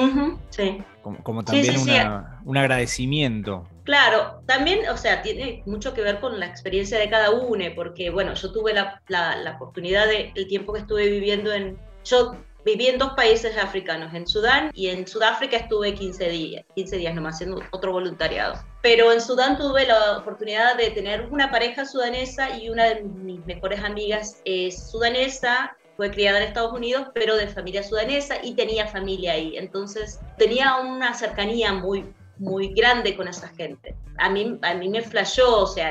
sí. 0.50 0.78
Como, 1.02 1.44
también 1.44 1.76
un 2.44 2.56
agradecimiento. 2.56 3.66
Claro, 3.84 4.42
también, 4.46 4.80
o 4.88 4.96
sea, 4.96 5.22
tiene 5.22 5.62
mucho 5.66 5.94
que 5.94 6.02
ver 6.02 6.20
con 6.20 6.38
la 6.38 6.46
experiencia 6.46 6.98
de 6.98 7.08
cada 7.08 7.30
uno, 7.30 7.64
porque, 7.74 8.10
bueno, 8.10 8.34
yo 8.34 8.52
tuve 8.52 8.74
la, 8.74 9.00
la, 9.08 9.54
oportunidad 9.54 10.06
de, 10.06 10.32
el 10.34 10.46
tiempo 10.48 10.72
que 10.72 10.80
estuve 10.80 11.08
viviendo 11.08 11.52
en... 11.52 11.78
Yo 12.04 12.36
viví 12.70 12.88
en 12.88 12.98
dos 12.98 13.12
países 13.14 13.56
africanos, 13.56 14.12
en 14.12 14.26
Sudán 14.26 14.70
y 14.74 14.88
en 14.88 15.06
Sudáfrica 15.06 15.56
estuve 15.56 15.94
15 15.94 16.28
días, 16.28 16.64
15 16.74 16.96
días 16.98 17.14
nomás 17.14 17.36
haciendo 17.36 17.62
otro 17.70 17.92
voluntariado. 17.92 18.62
Pero 18.82 19.10
en 19.12 19.20
Sudán 19.20 19.56
tuve 19.56 19.86
la 19.86 20.18
oportunidad 20.18 20.76
de 20.76 20.90
tener 20.90 21.28
una 21.30 21.50
pareja 21.50 21.86
sudanesa 21.86 22.58
y 22.58 22.68
una 22.68 22.84
de 22.84 23.02
mis 23.02 23.44
mejores 23.46 23.82
amigas 23.82 24.42
es 24.44 24.90
sudanesa, 24.90 25.76
fue 25.96 26.10
criada 26.10 26.38
en 26.38 26.44
Estados 26.44 26.72
Unidos, 26.72 27.08
pero 27.14 27.36
de 27.36 27.48
familia 27.48 27.82
sudanesa 27.82 28.36
y 28.42 28.54
tenía 28.54 28.86
familia 28.86 29.32
ahí. 29.32 29.56
Entonces 29.56 30.20
tenía 30.36 30.76
una 30.76 31.14
cercanía 31.14 31.72
muy, 31.72 32.04
muy 32.38 32.68
grande 32.74 33.16
con 33.16 33.28
esa 33.28 33.48
gente. 33.48 33.94
A 34.18 34.30
mí, 34.30 34.58
a 34.62 34.74
mí 34.74 34.88
me 34.88 35.02
flashó, 35.02 35.62
o 35.62 35.66
sea, 35.66 35.90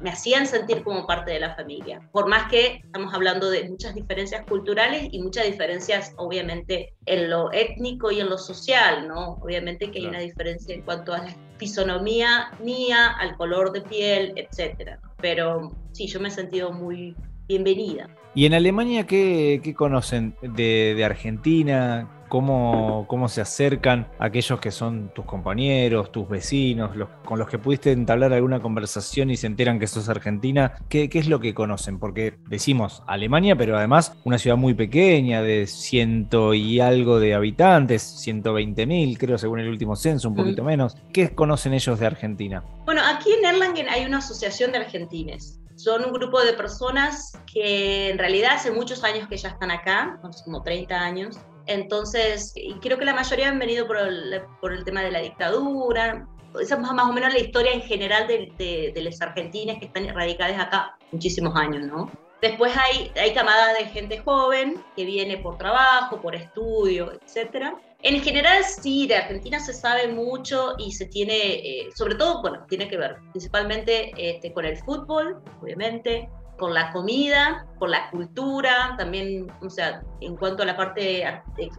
me, 0.00 0.10
hacían 0.10 0.46
sentir 0.46 0.82
como 0.82 1.06
parte 1.06 1.32
de 1.32 1.40
la 1.40 1.54
familia. 1.54 2.00
Por 2.12 2.28
más 2.28 2.50
que 2.50 2.82
estamos 2.84 3.12
hablando 3.14 3.50
de 3.50 3.68
muchas 3.68 3.94
diferencias 3.94 4.44
culturales 4.46 5.08
y 5.10 5.22
muchas 5.22 5.46
diferencias, 5.46 6.12
obviamente, 6.16 6.94
en 7.06 7.30
lo 7.30 7.52
étnico 7.52 8.10
y 8.10 8.20
en 8.20 8.28
lo 8.28 8.38
social, 8.38 9.08
¿no? 9.08 9.38
Obviamente 9.42 9.90
que 9.90 9.98
hay 9.98 10.06
una 10.06 10.20
diferencia 10.20 10.74
en 10.74 10.82
cuanto 10.82 11.14
a 11.14 11.18
la 11.18 11.36
fisonomía 11.58 12.50
mía, 12.60 13.16
al 13.18 13.36
color 13.36 13.72
de 13.72 13.82
piel, 13.82 14.32
etcétera. 14.36 15.00
Pero 15.20 15.72
sí, 15.92 16.06
yo 16.06 16.20
me 16.20 16.28
he 16.28 16.30
sentido 16.30 16.72
muy 16.72 17.14
bienvenida. 17.46 18.08
¿Y 18.34 18.44
en 18.44 18.54
Alemania 18.54 19.06
qué, 19.06 19.74
conocen 19.76 20.34
de, 20.42 21.02
Argentina? 21.04 22.06
¿Cómo, 22.28 23.06
¿Cómo, 23.08 23.28
se 23.28 23.40
acercan 23.40 24.08
aquellos 24.18 24.60
que 24.60 24.70
son 24.70 25.12
tus 25.14 25.24
compañeros, 25.24 26.12
tus 26.12 26.28
vecinos, 26.28 26.96
los, 26.96 27.08
con 27.24 27.38
los 27.38 27.48
que 27.48 27.58
pudiste 27.58 27.92
entablar 27.92 28.32
alguna 28.32 28.60
conversación 28.60 29.30
y 29.30 29.36
se 29.36 29.46
enteran 29.46 29.78
que 29.78 29.86
sos 29.86 30.08
argentina? 30.08 30.74
¿Qué, 30.88 31.08
¿Qué, 31.08 31.18
es 31.18 31.28
lo 31.28 31.40
que 31.40 31.54
conocen? 31.54 31.98
Porque 31.98 32.34
decimos 32.48 33.02
Alemania, 33.06 33.56
pero 33.56 33.76
además 33.76 34.16
una 34.24 34.38
ciudad 34.38 34.56
muy 34.56 34.74
pequeña, 34.74 35.42
de 35.42 35.66
ciento 35.66 36.54
y 36.54 36.80
algo 36.80 37.20
de 37.20 37.34
habitantes, 37.34 38.02
120 38.02 38.86
mil, 38.86 39.18
creo, 39.18 39.38
según 39.38 39.60
el 39.60 39.68
último 39.68 39.96
censo, 39.96 40.28
un 40.28 40.36
poquito 40.36 40.64
menos. 40.64 40.96
¿Qué 41.12 41.34
conocen 41.34 41.74
ellos 41.74 41.98
de 41.98 42.06
Argentina? 42.06 42.62
Bueno, 42.84 43.02
aquí 43.04 43.32
en 43.32 43.44
Erlangen 43.44 43.88
hay 43.88 44.04
una 44.04 44.18
asociación 44.18 44.72
de 44.72 44.78
argentines 44.78 45.60
son 45.76 46.04
un 46.06 46.12
grupo 46.12 46.42
de 46.42 46.54
personas 46.54 47.38
que 47.52 48.08
en 48.10 48.18
realidad 48.18 48.52
hace 48.54 48.70
muchos 48.70 49.04
años 49.04 49.28
que 49.28 49.36
ya 49.36 49.50
están 49.50 49.70
acá, 49.70 50.18
como 50.44 50.62
30 50.62 50.98
años. 50.98 51.38
Entonces, 51.66 52.54
creo 52.80 52.98
que 52.98 53.04
la 53.04 53.14
mayoría 53.14 53.48
han 53.48 53.58
venido 53.58 53.86
por 53.86 53.98
el, 53.98 54.42
por 54.60 54.72
el 54.72 54.84
tema 54.84 55.02
de 55.02 55.10
la 55.10 55.20
dictadura. 55.20 56.26
Esa 56.60 56.74
es 56.76 56.80
más 56.80 57.08
o 57.08 57.12
menos 57.12 57.32
la 57.32 57.38
historia 57.38 57.72
en 57.72 57.82
general 57.82 58.26
de, 58.26 58.52
de, 58.56 58.92
de 58.94 59.02
las 59.02 59.20
argentinas 59.20 59.78
que 59.78 59.86
están 59.86 60.08
radicadas 60.14 60.58
acá 60.58 60.96
muchísimos 61.12 61.54
años, 61.56 61.86
¿no? 61.86 62.10
Después 62.42 62.72
hay, 62.76 63.10
hay 63.18 63.32
camadas 63.32 63.78
de 63.78 63.86
gente 63.86 64.18
joven 64.18 64.82
que 64.94 65.04
viene 65.04 65.38
por 65.38 65.56
trabajo, 65.56 66.20
por 66.20 66.34
estudio, 66.34 67.12
etc. 67.12 67.74
En 68.02 68.20
general 68.20 68.62
sí, 68.62 69.06
de 69.06 69.16
Argentina 69.16 69.58
se 69.58 69.72
sabe 69.72 70.08
mucho 70.08 70.74
y 70.78 70.92
se 70.92 71.06
tiene, 71.06 71.34
eh, 71.34 71.88
sobre 71.94 72.14
todo, 72.14 72.42
bueno, 72.42 72.64
tiene 72.68 72.88
que 72.88 72.98
ver 72.98 73.16
principalmente 73.32 74.12
este, 74.16 74.52
con 74.52 74.66
el 74.66 74.76
fútbol, 74.76 75.42
obviamente, 75.62 76.28
con 76.58 76.74
la 76.74 76.92
comida, 76.92 77.66
con 77.78 77.90
la 77.90 78.10
cultura, 78.10 78.94
también, 78.96 79.50
o 79.60 79.70
sea, 79.70 80.02
en 80.20 80.36
cuanto 80.36 80.62
a 80.62 80.66
la 80.66 80.76
parte 80.76 81.24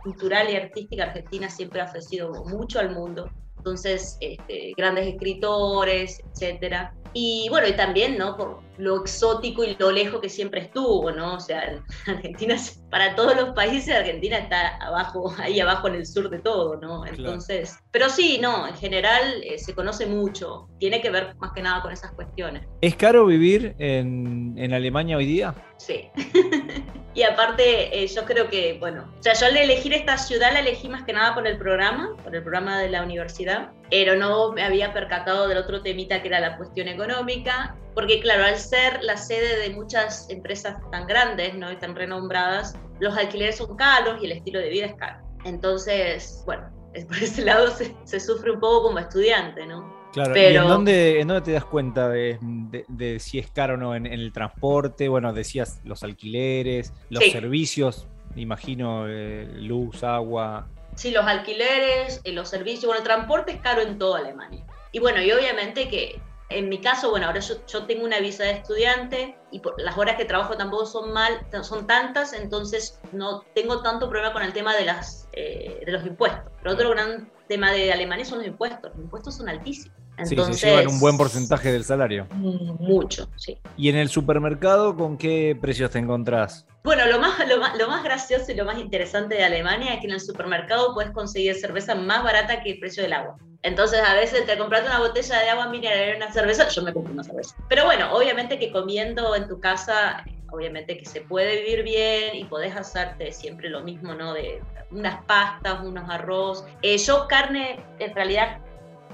cultural 0.03 0.49
y 0.49 0.55
artística, 0.55 1.03
Argentina 1.03 1.49
siempre 1.49 1.81
ha 1.81 1.85
ofrecido 1.85 2.31
mucho 2.45 2.79
al 2.79 2.91
mundo 2.91 3.29
Entonces, 3.57 4.17
este, 4.21 4.73
grandes 4.77 5.07
escritores, 5.07 6.21
etcétera. 6.31 6.93
Y 7.13 7.47
bueno, 7.49 7.67
y 7.67 7.73
también, 7.73 8.17
¿no? 8.17 8.37
Por 8.37 8.61
lo 8.77 9.01
exótico 9.01 9.63
y 9.63 9.75
lo 9.79 9.91
lejos 9.91 10.21
que 10.21 10.29
siempre 10.29 10.61
estuvo, 10.61 11.11
¿no? 11.11 11.35
O 11.35 11.39
sea, 11.39 11.81
Argentina, 12.07 12.55
para 12.89 13.15
todos 13.15 13.35
los 13.35 13.49
países, 13.49 13.95
Argentina 13.95 14.37
está 14.37 14.77
abajo, 14.77 15.33
ahí 15.39 15.59
abajo 15.59 15.87
en 15.87 15.95
el 15.95 16.05
sur 16.05 16.29
de 16.29 16.39
todo, 16.39 16.77
¿no? 16.77 17.05
Entonces, 17.05 17.77
pero 17.91 18.09
sí, 18.09 18.39
no, 18.41 18.67
en 18.67 18.75
general 18.75 19.41
eh, 19.43 19.57
se 19.57 19.73
conoce 19.73 20.05
mucho, 20.05 20.67
tiene 20.79 21.01
que 21.01 21.09
ver 21.09 21.35
más 21.37 21.51
que 21.53 21.61
nada 21.61 21.81
con 21.81 21.91
esas 21.91 22.11
cuestiones. 22.11 22.63
¿Es 22.81 22.95
caro 22.95 23.25
vivir 23.25 23.75
en, 23.79 24.53
en 24.57 24.73
Alemania 24.73 25.17
hoy 25.17 25.25
día? 25.25 25.55
Sí. 25.77 26.09
y 27.13 27.23
aparte, 27.23 28.03
eh, 28.03 28.07
yo 28.07 28.25
creo 28.25 28.49
que, 28.49 28.77
bueno, 28.79 29.13
o 29.19 29.23
sea, 29.23 29.33
yo 29.33 29.47
al 29.47 29.57
elegir 29.57 29.93
esta 29.93 30.17
ciudad 30.17 30.53
la 30.53 30.59
elegí 30.59 30.89
más 30.89 31.03
que 31.03 31.13
nada 31.13 31.33
por 31.33 31.47
el 31.47 31.57
programa, 31.57 32.15
por 32.23 32.35
el 32.35 32.41
programa 32.41 32.79
de 32.79 32.89
la 32.89 33.03
universidad, 33.03 33.71
pero 33.89 34.15
no 34.15 34.51
me 34.53 34.63
había 34.63 34.93
percatado 34.93 35.47
del 35.47 35.57
otro 35.57 35.81
temita 35.81 36.21
que 36.21 36.27
era 36.27 36.39
la 36.39 36.57
cuestión 36.57 36.87
económica, 36.87 37.75
porque 37.97 38.19
claro, 38.19 38.43
al 38.43 38.59
ser 38.59 39.01
la 39.01 39.17
sede 39.17 39.57
de 39.57 39.71
muchas 39.71 40.29
empresas 40.29 40.77
tan 40.91 41.07
grandes 41.07 41.55
¿no? 41.55 41.71
y 41.71 41.77
tan 41.77 41.95
renombradas, 41.95 42.75
los 42.99 43.17
alquileres 43.17 43.57
son 43.57 43.75
caros 43.75 44.21
y 44.21 44.25
el 44.25 44.33
estilo 44.33 44.59
de 44.59 44.69
vida 44.69 44.85
es 44.85 44.93
caro. 44.93 45.25
Entonces, 45.45 46.43
bueno, 46.45 46.69
por 47.07 47.17
ese 47.17 47.43
lado 47.43 47.71
se, 47.71 47.95
se 48.03 48.19
sufre 48.19 48.51
un 48.51 48.59
poco 48.59 48.83
como 48.83 48.99
estudiante, 48.99 49.65
¿no? 49.65 50.11
Claro, 50.13 50.37
¿y 50.37 50.39
en 50.41 50.67
dónde, 50.67 51.21
en 51.21 51.27
dónde 51.27 51.41
te 51.41 51.51
das 51.53 51.65
cuenta 51.65 52.07
de, 52.07 53.17
si 53.19 53.39
es 53.39 53.49
caro 53.49 53.73
o 53.73 53.77
no? 53.77 53.95
¿En, 53.95 54.05
el 54.05 54.31
transporte? 54.31 55.09
Bueno, 55.09 55.33
decías 55.33 55.81
los 55.83 56.03
alquileres, 56.03 56.93
los 57.09 57.23
servicios, 57.23 58.05
imagino, 58.35 59.07
eh, 59.07 59.49
luz, 59.55 60.03
agua. 60.03 60.67
Sí, 60.93 61.09
los 61.09 61.25
alquileres, 61.25 62.21
eh, 62.25 62.31
los 62.31 62.47
servicios, 62.47 62.85
bueno, 62.85 62.99
el 62.99 63.05
transporte 63.05 63.53
es 63.53 63.59
caro 63.59 63.81
en 63.81 63.97
toda 63.97 64.19
Alemania. 64.19 64.63
Y 64.91 64.99
bueno, 64.99 65.19
y 65.19 65.31
obviamente 65.31 65.89
que 65.89 66.21
en 66.49 66.69
mi 66.69 66.79
caso, 66.79 67.09
bueno, 67.09 67.27
ahora 67.27 67.39
yo, 67.39 67.55
yo, 67.67 67.85
tengo 67.85 68.05
una 68.05 68.19
visa 68.19 68.43
de 68.43 68.51
estudiante 68.51 69.37
y 69.51 69.59
por, 69.59 69.79
las 69.81 69.97
horas 69.97 70.15
que 70.15 70.25
trabajo 70.25 70.55
tampoco 70.55 70.85
son 70.85 71.11
mal, 71.11 71.45
son 71.61 71.87
tantas, 71.87 72.33
entonces 72.33 72.99
no 73.11 73.41
tengo 73.53 73.81
tanto 73.81 74.09
problema 74.09 74.31
con 74.31 74.43
el 74.43 74.53
tema 74.53 74.75
de, 74.75 74.85
las, 74.85 75.27
eh, 75.33 75.81
de 75.85 75.91
los 75.91 76.05
impuestos. 76.05 76.51
Pero 76.61 76.73
otro 76.73 76.89
gran 76.91 77.29
tema 77.47 77.71
de 77.71 77.91
Alemania 77.91 78.25
son 78.25 78.39
los 78.39 78.47
impuestos. 78.47 78.91
Los 78.95 79.03
impuestos 79.03 79.35
son 79.35 79.49
altísimos. 79.49 79.97
Entonces, 80.17 80.55
sí, 80.55 80.61
se 80.61 80.69
llevan 80.69 80.87
un 80.87 80.99
buen 80.99 81.15
porcentaje 81.15 81.71
del 81.71 81.83
salario. 81.83 82.25
Mucho, 82.31 83.29
sí. 83.35 83.59
¿Y 83.75 83.89
en 83.89 83.97
el 83.97 84.09
supermercado 84.09 84.95
con 84.95 85.17
qué 85.17 85.55
precios 85.59 85.91
te 85.91 85.99
encontrás? 85.99 86.65
Bueno, 86.83 87.05
lo 87.05 87.19
más, 87.19 87.47
lo, 87.47 87.59
más, 87.59 87.77
lo 87.77 87.87
más 87.87 88.03
gracioso 88.03 88.51
y 88.51 88.55
lo 88.55 88.65
más 88.65 88.79
interesante 88.79 89.35
de 89.35 89.43
Alemania 89.43 89.93
es 89.93 89.99
que 89.99 90.07
en 90.07 90.13
el 90.13 90.19
supermercado 90.19 90.95
puedes 90.95 91.11
conseguir 91.11 91.53
cerveza 91.55 91.93
más 91.93 92.23
barata 92.23 92.63
que 92.63 92.71
el 92.71 92.79
precio 92.79 93.03
del 93.03 93.13
agua. 93.13 93.37
Entonces, 93.63 94.01
a 94.01 94.13
veces 94.13 94.45
te 94.45 94.57
compraste 94.57 94.87
una 94.87 94.99
botella 94.99 95.39
de 95.39 95.49
agua 95.49 95.67
mineral 95.67 96.13
y 96.13 96.15
una 96.17 96.31
cerveza, 96.31 96.67
yo 96.69 96.81
me 96.83 96.93
compro 96.93 97.13
una 97.13 97.23
cerveza. 97.23 97.55
Pero 97.67 97.85
bueno, 97.85 98.13
obviamente 98.13 98.59
que 98.59 98.71
comiendo 98.71 99.35
en 99.35 99.47
tu 99.47 99.59
casa, 99.59 100.23
obviamente 100.51 100.97
que 100.97 101.05
se 101.05 101.21
puede 101.21 101.61
vivir 101.61 101.83
bien 101.83 102.35
y 102.35 102.45
podés 102.45 102.75
hacerte 102.75 103.31
siempre 103.31 103.69
lo 103.69 103.81
mismo, 103.81 104.13
¿no? 104.13 104.33
De 104.33 104.61
unas 104.91 105.23
pastas, 105.25 105.81
unos 105.83 106.09
arroz. 106.09 106.65
Eh, 106.81 106.97
yo 106.97 107.27
carne, 107.27 107.83
en 107.99 108.15
realidad, 108.15 108.59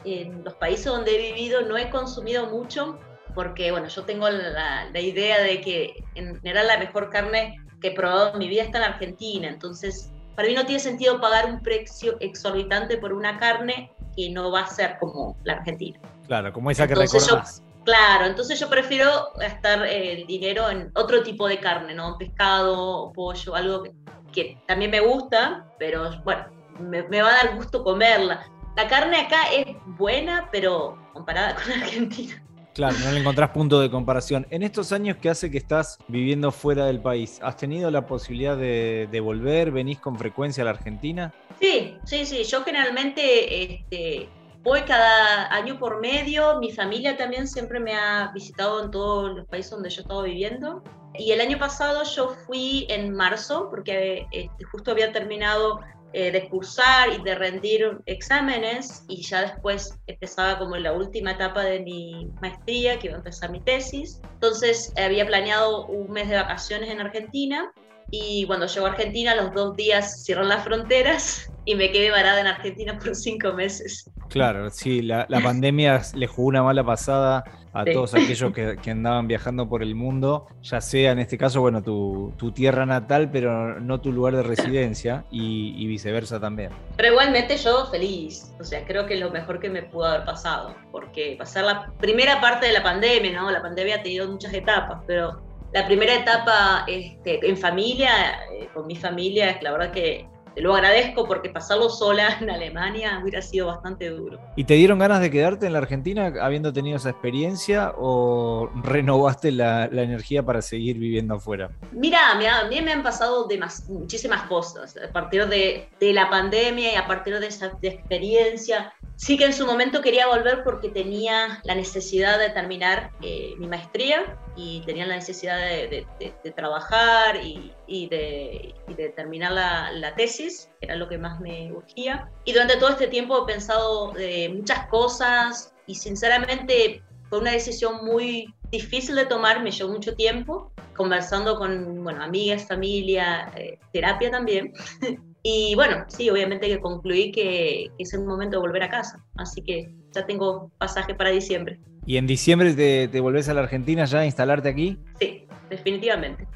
en 0.05 0.43
los 0.43 0.53
países 0.55 0.85
donde 0.85 1.15
he 1.15 1.33
vivido 1.33 1.61
no 1.61 1.77
he 1.77 1.89
consumido 1.89 2.47
mucho 2.47 2.99
porque, 3.33 3.71
bueno, 3.71 3.87
yo 3.87 4.03
tengo 4.03 4.29
la, 4.29 4.89
la 4.91 4.99
idea 4.99 5.41
de 5.41 5.61
que 5.61 6.03
en 6.15 6.35
general 6.35 6.67
la 6.67 6.77
mejor 6.77 7.09
carne 7.09 7.55
que 7.81 7.87
he 7.87 7.95
probado 7.95 8.33
en 8.33 8.39
mi 8.39 8.47
vida 8.47 8.63
está 8.63 8.77
en 8.79 8.83
Argentina. 8.83 9.47
Entonces, 9.47 10.11
para 10.35 10.47
mí 10.47 10.53
no 10.53 10.65
tiene 10.65 10.79
sentido 10.79 11.19
pagar 11.19 11.47
un 11.47 11.61
precio 11.61 12.17
exorbitante 12.19 12.97
por 12.97 13.13
una 13.13 13.39
carne 13.39 13.91
que 14.15 14.29
no 14.29 14.51
va 14.51 14.61
a 14.61 14.67
ser 14.67 14.97
como 14.99 15.37
la 15.43 15.53
Argentina. 15.53 15.99
Claro, 16.27 16.53
como 16.53 16.71
esa 16.71 16.87
que 16.87 16.95
recordás. 16.95 17.63
claro, 17.83 18.25
entonces 18.25 18.59
yo 18.59 18.69
prefiero 18.69 19.31
gastar 19.37 19.85
el 19.85 20.25
dinero 20.25 20.69
en 20.69 20.91
otro 20.95 21.23
tipo 21.23 21.47
de 21.47 21.59
carne, 21.59 21.93
¿no? 21.93 22.17
Pescado, 22.17 23.11
pollo, 23.13 23.55
algo 23.55 23.83
que, 24.31 24.57
también 24.67 24.91
me 24.91 24.99
gusta, 24.99 25.67
pero 25.77 26.09
bueno, 26.23 26.45
me, 26.79 27.03
me, 27.03 27.21
va 27.21 27.29
a 27.29 27.45
dar 27.45 27.55
gusto 27.55 27.83
comerla. 27.83 28.45
La 28.75 28.87
carne 28.87 29.17
acá 29.21 29.51
es 29.53 29.75
buena, 29.85 30.49
pero 30.51 30.97
comparada 31.13 31.55
con 31.55 31.71
Argentina. 31.71 32.43
Claro, 32.73 32.97
no 33.03 33.11
le 33.11 33.19
encontrás 33.19 33.51
punto 33.51 33.79
de 33.79 33.91
comparación. 33.91 34.47
En 34.49 34.63
estos 34.63 34.91
años 34.91 35.17
que 35.17 35.29
hace 35.29 35.51
que 35.51 35.59
estás 35.59 35.99
viviendo 36.07 36.51
fuera 36.51 36.87
del 36.87 36.99
país, 36.99 37.39
¿has 37.43 37.55
tenido 37.55 37.91
la 37.91 38.07
posibilidad 38.07 38.57
de, 38.57 39.19
volver? 39.23 39.71
¿Venís 39.71 39.99
con 39.99 40.17
frecuencia 40.17 40.63
a 40.63 40.65
la 40.65 40.71
Argentina? 40.71 41.31
Sí, 41.61 41.95
sí, 42.03 42.25
sí. 42.25 42.43
Yo 42.43 42.63
generalmente 42.63 43.75
este, 43.75 44.27
voy 44.63 44.81
cada 44.81 45.53
año 45.53 45.77
por 45.77 46.01
medio. 46.01 46.59
Mi 46.59 46.71
familia 46.71 47.15
también 47.15 47.47
siempre 47.47 47.79
me 47.79 47.93
ha 47.93 48.31
visitado 48.33 48.83
en 48.83 48.89
todos 48.89 49.35
los 49.35 49.47
países 49.47 49.71
donde 49.71 49.91
yo 49.91 49.99
he 49.99 50.01
estado 50.01 50.23
viviendo. 50.23 50.83
Y 51.15 51.31
el 51.31 51.41
año 51.41 51.59
pasado 51.59 52.03
yo 52.03 52.29
fui 52.47 52.87
en 52.89 53.13
marzo, 53.13 53.69
porque 53.69 54.25
este, 54.31 54.63
justo 54.63 54.89
había 54.89 55.11
terminado 55.11 55.79
eh, 56.13 56.31
de 56.31 56.47
cursar 56.47 57.09
y 57.11 57.23
de 57.23 57.35
rendir 57.35 57.97
exámenes 58.05 59.03
y 59.07 59.23
ya 59.23 59.41
después 59.41 59.97
empezaba 60.07 60.59
como 60.59 60.77
la 60.77 60.93
última 60.93 61.31
etapa 61.31 61.63
de 61.63 61.79
mi 61.79 62.29
maestría, 62.41 62.99
que 62.99 63.07
iba 63.07 63.15
a 63.15 63.19
empezar 63.19 63.49
mi 63.51 63.59
tesis. 63.61 64.21
Entonces 64.33 64.93
había 64.95 65.25
planeado 65.25 65.87
un 65.87 66.11
mes 66.11 66.29
de 66.29 66.35
vacaciones 66.35 66.89
en 66.89 67.01
Argentina 67.01 67.73
y 68.15 68.45
cuando 68.45 68.67
llego 68.67 68.85
a 68.85 68.89
Argentina 68.91 69.33
los 69.33 69.55
dos 69.55 69.75
días 69.75 70.23
cierran 70.23 70.47
las 70.47 70.63
fronteras 70.63 71.51
y 71.65 71.73
me 71.73 71.91
quedé 71.91 72.11
varada 72.11 72.41
en 72.41 72.45
Argentina 72.45 72.99
por 72.99 73.15
cinco 73.15 73.53
meses. 73.53 74.07
Claro, 74.29 74.69
sí, 74.69 75.01
la, 75.01 75.25
la 75.29 75.41
pandemia 75.41 75.99
le 76.13 76.27
jugó 76.27 76.49
una 76.49 76.61
mala 76.61 76.83
pasada 76.83 77.43
a 77.73 77.83
todos 77.85 78.13
aquellos 78.13 78.53
que, 78.53 78.77
que, 78.79 78.91
andaban 78.91 79.27
viajando 79.27 79.67
por 79.67 79.81
el 79.81 79.95
mundo, 79.95 80.45
ya 80.61 80.79
sea 80.79 81.11
en 81.11 81.17
este 81.17 81.39
caso, 81.39 81.61
bueno, 81.61 81.81
tu, 81.81 82.31
tu 82.37 82.51
tierra 82.51 82.85
natal, 82.85 83.31
pero 83.31 83.79
no 83.79 83.99
tu 83.99 84.11
lugar 84.11 84.35
de 84.35 84.43
residencia 84.43 85.25
y, 85.31 85.73
y, 85.75 85.87
viceversa 85.87 86.39
también. 86.39 86.69
Pero 86.95 87.13
igualmente 87.13 87.57
yo 87.57 87.87
feliz, 87.87 88.53
o 88.59 88.63
sea, 88.63 88.85
creo 88.85 89.07
que 89.07 89.15
es 89.15 89.19
lo 89.19 89.31
mejor 89.31 89.59
que 89.59 89.71
me 89.71 89.81
pudo 89.81 90.05
haber 90.05 90.25
pasado, 90.25 90.75
porque 90.91 91.35
pasar 91.39 91.63
la 91.63 91.91
primera 91.99 92.39
parte 92.39 92.67
de 92.67 92.73
la 92.73 92.83
pandemia, 92.83 93.41
¿no? 93.41 93.49
La 93.49 93.63
pandemia 93.63 93.95
ha 93.95 94.03
tenido 94.03 94.29
muchas 94.29 94.53
etapas, 94.53 95.01
pero 95.07 95.41
la 95.73 95.85
primera 95.85 96.13
etapa 96.13 96.85
este, 96.87 97.47
en 97.47 97.57
familia, 97.57 98.43
eh, 98.51 98.69
con 98.73 98.85
mi 98.85 98.95
familia, 98.95 99.49
es 99.49 99.63
la 99.63 99.71
verdad 99.71 99.91
que 99.91 100.27
lo 100.55 100.75
agradezco 100.75 101.25
porque 101.25 101.49
pasarlo 101.49 101.89
sola 101.89 102.37
en 102.39 102.49
Alemania 102.49 103.19
hubiera 103.21 103.41
sido 103.41 103.67
bastante 103.67 104.09
duro. 104.09 104.39
¿Y 104.55 104.65
te 104.65 104.75
dieron 104.75 104.99
ganas 104.99 105.21
de 105.21 105.31
quedarte 105.31 105.65
en 105.65 105.73
la 105.73 105.79
Argentina 105.79 106.33
habiendo 106.41 106.71
tenido 106.71 106.97
esa 106.97 107.09
experiencia 107.09 107.93
o 107.97 108.69
renovaste 108.83 109.51
la, 109.51 109.87
la 109.91 110.03
energía 110.03 110.43
para 110.43 110.61
seguir 110.61 110.97
viviendo 110.97 111.35
afuera? 111.35 111.71
Mira, 111.91 112.31
a 112.31 112.65
mí 112.67 112.81
me 112.81 112.91
han 112.91 113.03
pasado 113.03 113.47
muchísimas 113.87 114.43
cosas 114.43 114.95
a 114.97 115.11
partir 115.11 115.47
de, 115.47 115.89
de, 115.99 116.13
la 116.13 116.29
pandemia 116.29 116.93
y 116.93 116.95
a 116.95 117.07
partir 117.07 117.39
de 117.39 117.47
esa 117.47 117.71
de 117.81 117.87
experiencia. 117.87 118.93
Sí 119.15 119.37
que 119.37 119.45
en 119.45 119.53
su 119.53 119.65
momento 119.65 120.01
quería 120.01 120.27
volver 120.27 120.63
porque 120.63 120.89
tenía 120.89 121.61
la 121.63 121.75
necesidad 121.75 122.39
de 122.39 122.49
terminar 122.49 123.11
eh, 123.21 123.53
mi 123.57 123.67
maestría 123.67 124.37
y 124.55 124.81
tenía 124.85 125.05
la 125.05 125.15
necesidad 125.15 125.57
de, 125.57 126.05
de 126.19 126.51
trabajar 126.51 127.37
y, 127.37 127.73
y, 127.87 128.07
de, 128.07 128.73
terminar 129.15 129.51
la, 129.51 129.91
la, 129.91 130.15
tesis, 130.15 130.69
que 130.79 130.87
era 130.87 130.95
lo 130.95 131.07
que 131.07 131.17
más 131.17 131.39
me 131.39 131.71
urgía. 131.71 132.29
Y 132.45 132.53
durante 132.53 132.77
todo 132.77 132.89
este 132.89 133.07
tiempo 133.07 133.43
he 133.43 133.51
pensado 133.51 134.11
de 134.13 134.49
muchas 134.55 134.87
cosas 134.87 135.73
y 135.85 135.95
sinceramente 135.95 137.01
fue 137.29 137.39
una 137.39 137.51
decisión 137.51 138.05
muy 138.05 138.53
difícil 138.71 139.15
de 139.15 139.25
tomar, 139.25 139.63
me 139.63 139.71
llevó 139.71 139.91
mucho 139.91 140.15
tiempo, 140.15 140.71
conversando 140.95 141.57
con 141.57 142.03
bueno, 142.03 142.23
amigas, 142.23 142.67
familia, 142.67 143.51
eh, 143.55 143.79
terapia 143.91 144.31
también. 144.31 144.73
Y 145.45 145.75
bueno, 145.75 146.05
sí, 146.07 146.29
obviamente 146.29 146.69
que 146.69 146.79
concluí 146.79 147.29
que, 147.29 147.91
es 147.97 148.13
el 148.13 148.23
momento 148.23 148.55
de 148.55 148.61
volver 148.61 148.83
a 148.83 148.89
casa. 148.89 149.21
Así 149.35 149.61
que 149.61 149.93
ya 150.13 150.25
tengo 150.25 150.71
pasaje 150.77 151.13
para 151.15 151.31
diciembre. 151.31 151.81
¿Y 152.05 152.15
en 152.15 152.27
diciembre 152.27 152.73
te, 152.73 153.09
te 153.09 153.19
volvés 153.19 153.49
a 153.49 153.53
la 153.53 153.59
Argentina 153.59 154.05
ya 154.05 154.19
a 154.19 154.25
instalarte 154.25 154.69
aquí? 154.69 154.97
Sí, 155.19 155.45
definitivamente. 155.69 156.47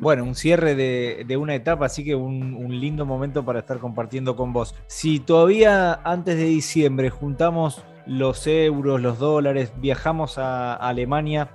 Bueno, 0.00 0.24
un 0.24 0.34
cierre 0.34 0.74
de, 0.74 1.24
de 1.26 1.36
una 1.36 1.54
etapa, 1.54 1.86
así 1.86 2.04
que 2.04 2.14
un, 2.14 2.80
lindo 2.80 3.04
momento 3.04 3.44
para 3.44 3.60
estar 3.60 3.78
compartiendo 3.78 4.36
con 4.36 4.52
vos. 4.52 4.74
Si 4.86 5.20
todavía 5.20 5.94
antes 6.04 6.36
de 6.36 6.44
diciembre 6.44 7.10
juntamos 7.10 7.82
los 8.06 8.46
euros, 8.46 9.00
los 9.00 9.18
dólares, 9.18 9.72
viajamos 9.76 10.38
a 10.38 10.74
Alemania, 10.74 11.50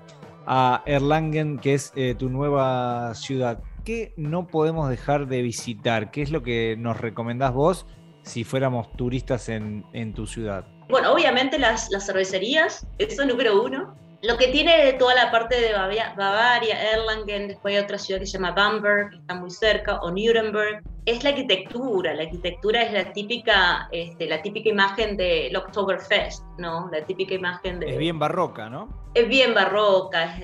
a 0.45 0.83
Erlangen, 0.85 1.57
que 1.57 1.73
es 1.73 1.91
eh, 1.95 2.15
tu 2.17 2.29
nueva 2.29 3.15
ciudad, 3.15 3.59
¿qué 3.83 4.13
no 4.17 4.47
podemos 4.47 4.89
dejar 4.89 5.27
de 5.27 5.41
visitar? 5.41 6.11
¿Qué 6.11 6.21
es 6.21 6.31
lo 6.31 6.43
que 6.43 6.75
nos 6.77 6.99
recomendás 6.99 7.53
vos 7.53 7.85
si 8.23 8.43
fuéramos 8.43 8.91
turistas 8.93 9.49
en, 9.49 9.85
en 9.93 10.13
tu 10.13 10.27
ciudad? 10.27 10.65
Bueno, 10.89 11.13
obviamente 11.13 11.57
las, 11.57 11.89
las, 11.89 12.05
cervecerías, 12.05 12.85
eso 12.99 13.23
es 13.23 13.27
número 13.27 13.63
uno. 13.63 13.95
Lo 14.21 14.37
que 14.37 14.47
tiene 14.47 14.93
toda 14.93 15.15
la 15.15 15.31
parte 15.31 15.59
de 15.59 15.73
Bavaria, 15.73 16.93
Erlangen, 16.93 17.47
después 17.47 17.75
hay 17.75 17.83
otra 17.83 17.97
ciudad 17.97 18.19
que 18.19 18.25
se 18.25 18.33
llama 18.33 18.51
Bamberg, 18.51 19.11
que 19.11 19.17
está 19.17 19.35
muy 19.35 19.51
cerca, 19.51 19.99
o 20.01 20.11
Nuremberg, 20.11 20.81
es 21.05 21.23
la 21.23 21.29
arquitectura. 21.29 22.13
La 22.13 22.23
arquitectura 22.23 22.81
es 22.81 22.93
la 22.93 23.13
típica, 23.13 23.87
este, 23.91 24.27
la 24.27 24.41
típica 24.41 24.69
imagen 24.69 25.17
del 25.17 25.55
Oktoberfest, 25.55 26.43
¿no? 26.57 26.89
La 26.91 27.05
típica 27.05 27.35
imagen 27.35 27.79
de... 27.79 27.91
Es 27.91 27.97
bien 27.97 28.19
barroca, 28.19 28.69
¿no? 28.69 28.89
Es 29.13 29.27
bien 29.27 29.53
barroca, 29.53 30.35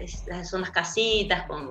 son 0.43 0.61
las 0.61 0.71
casitas 0.71 1.43
con 1.47 1.69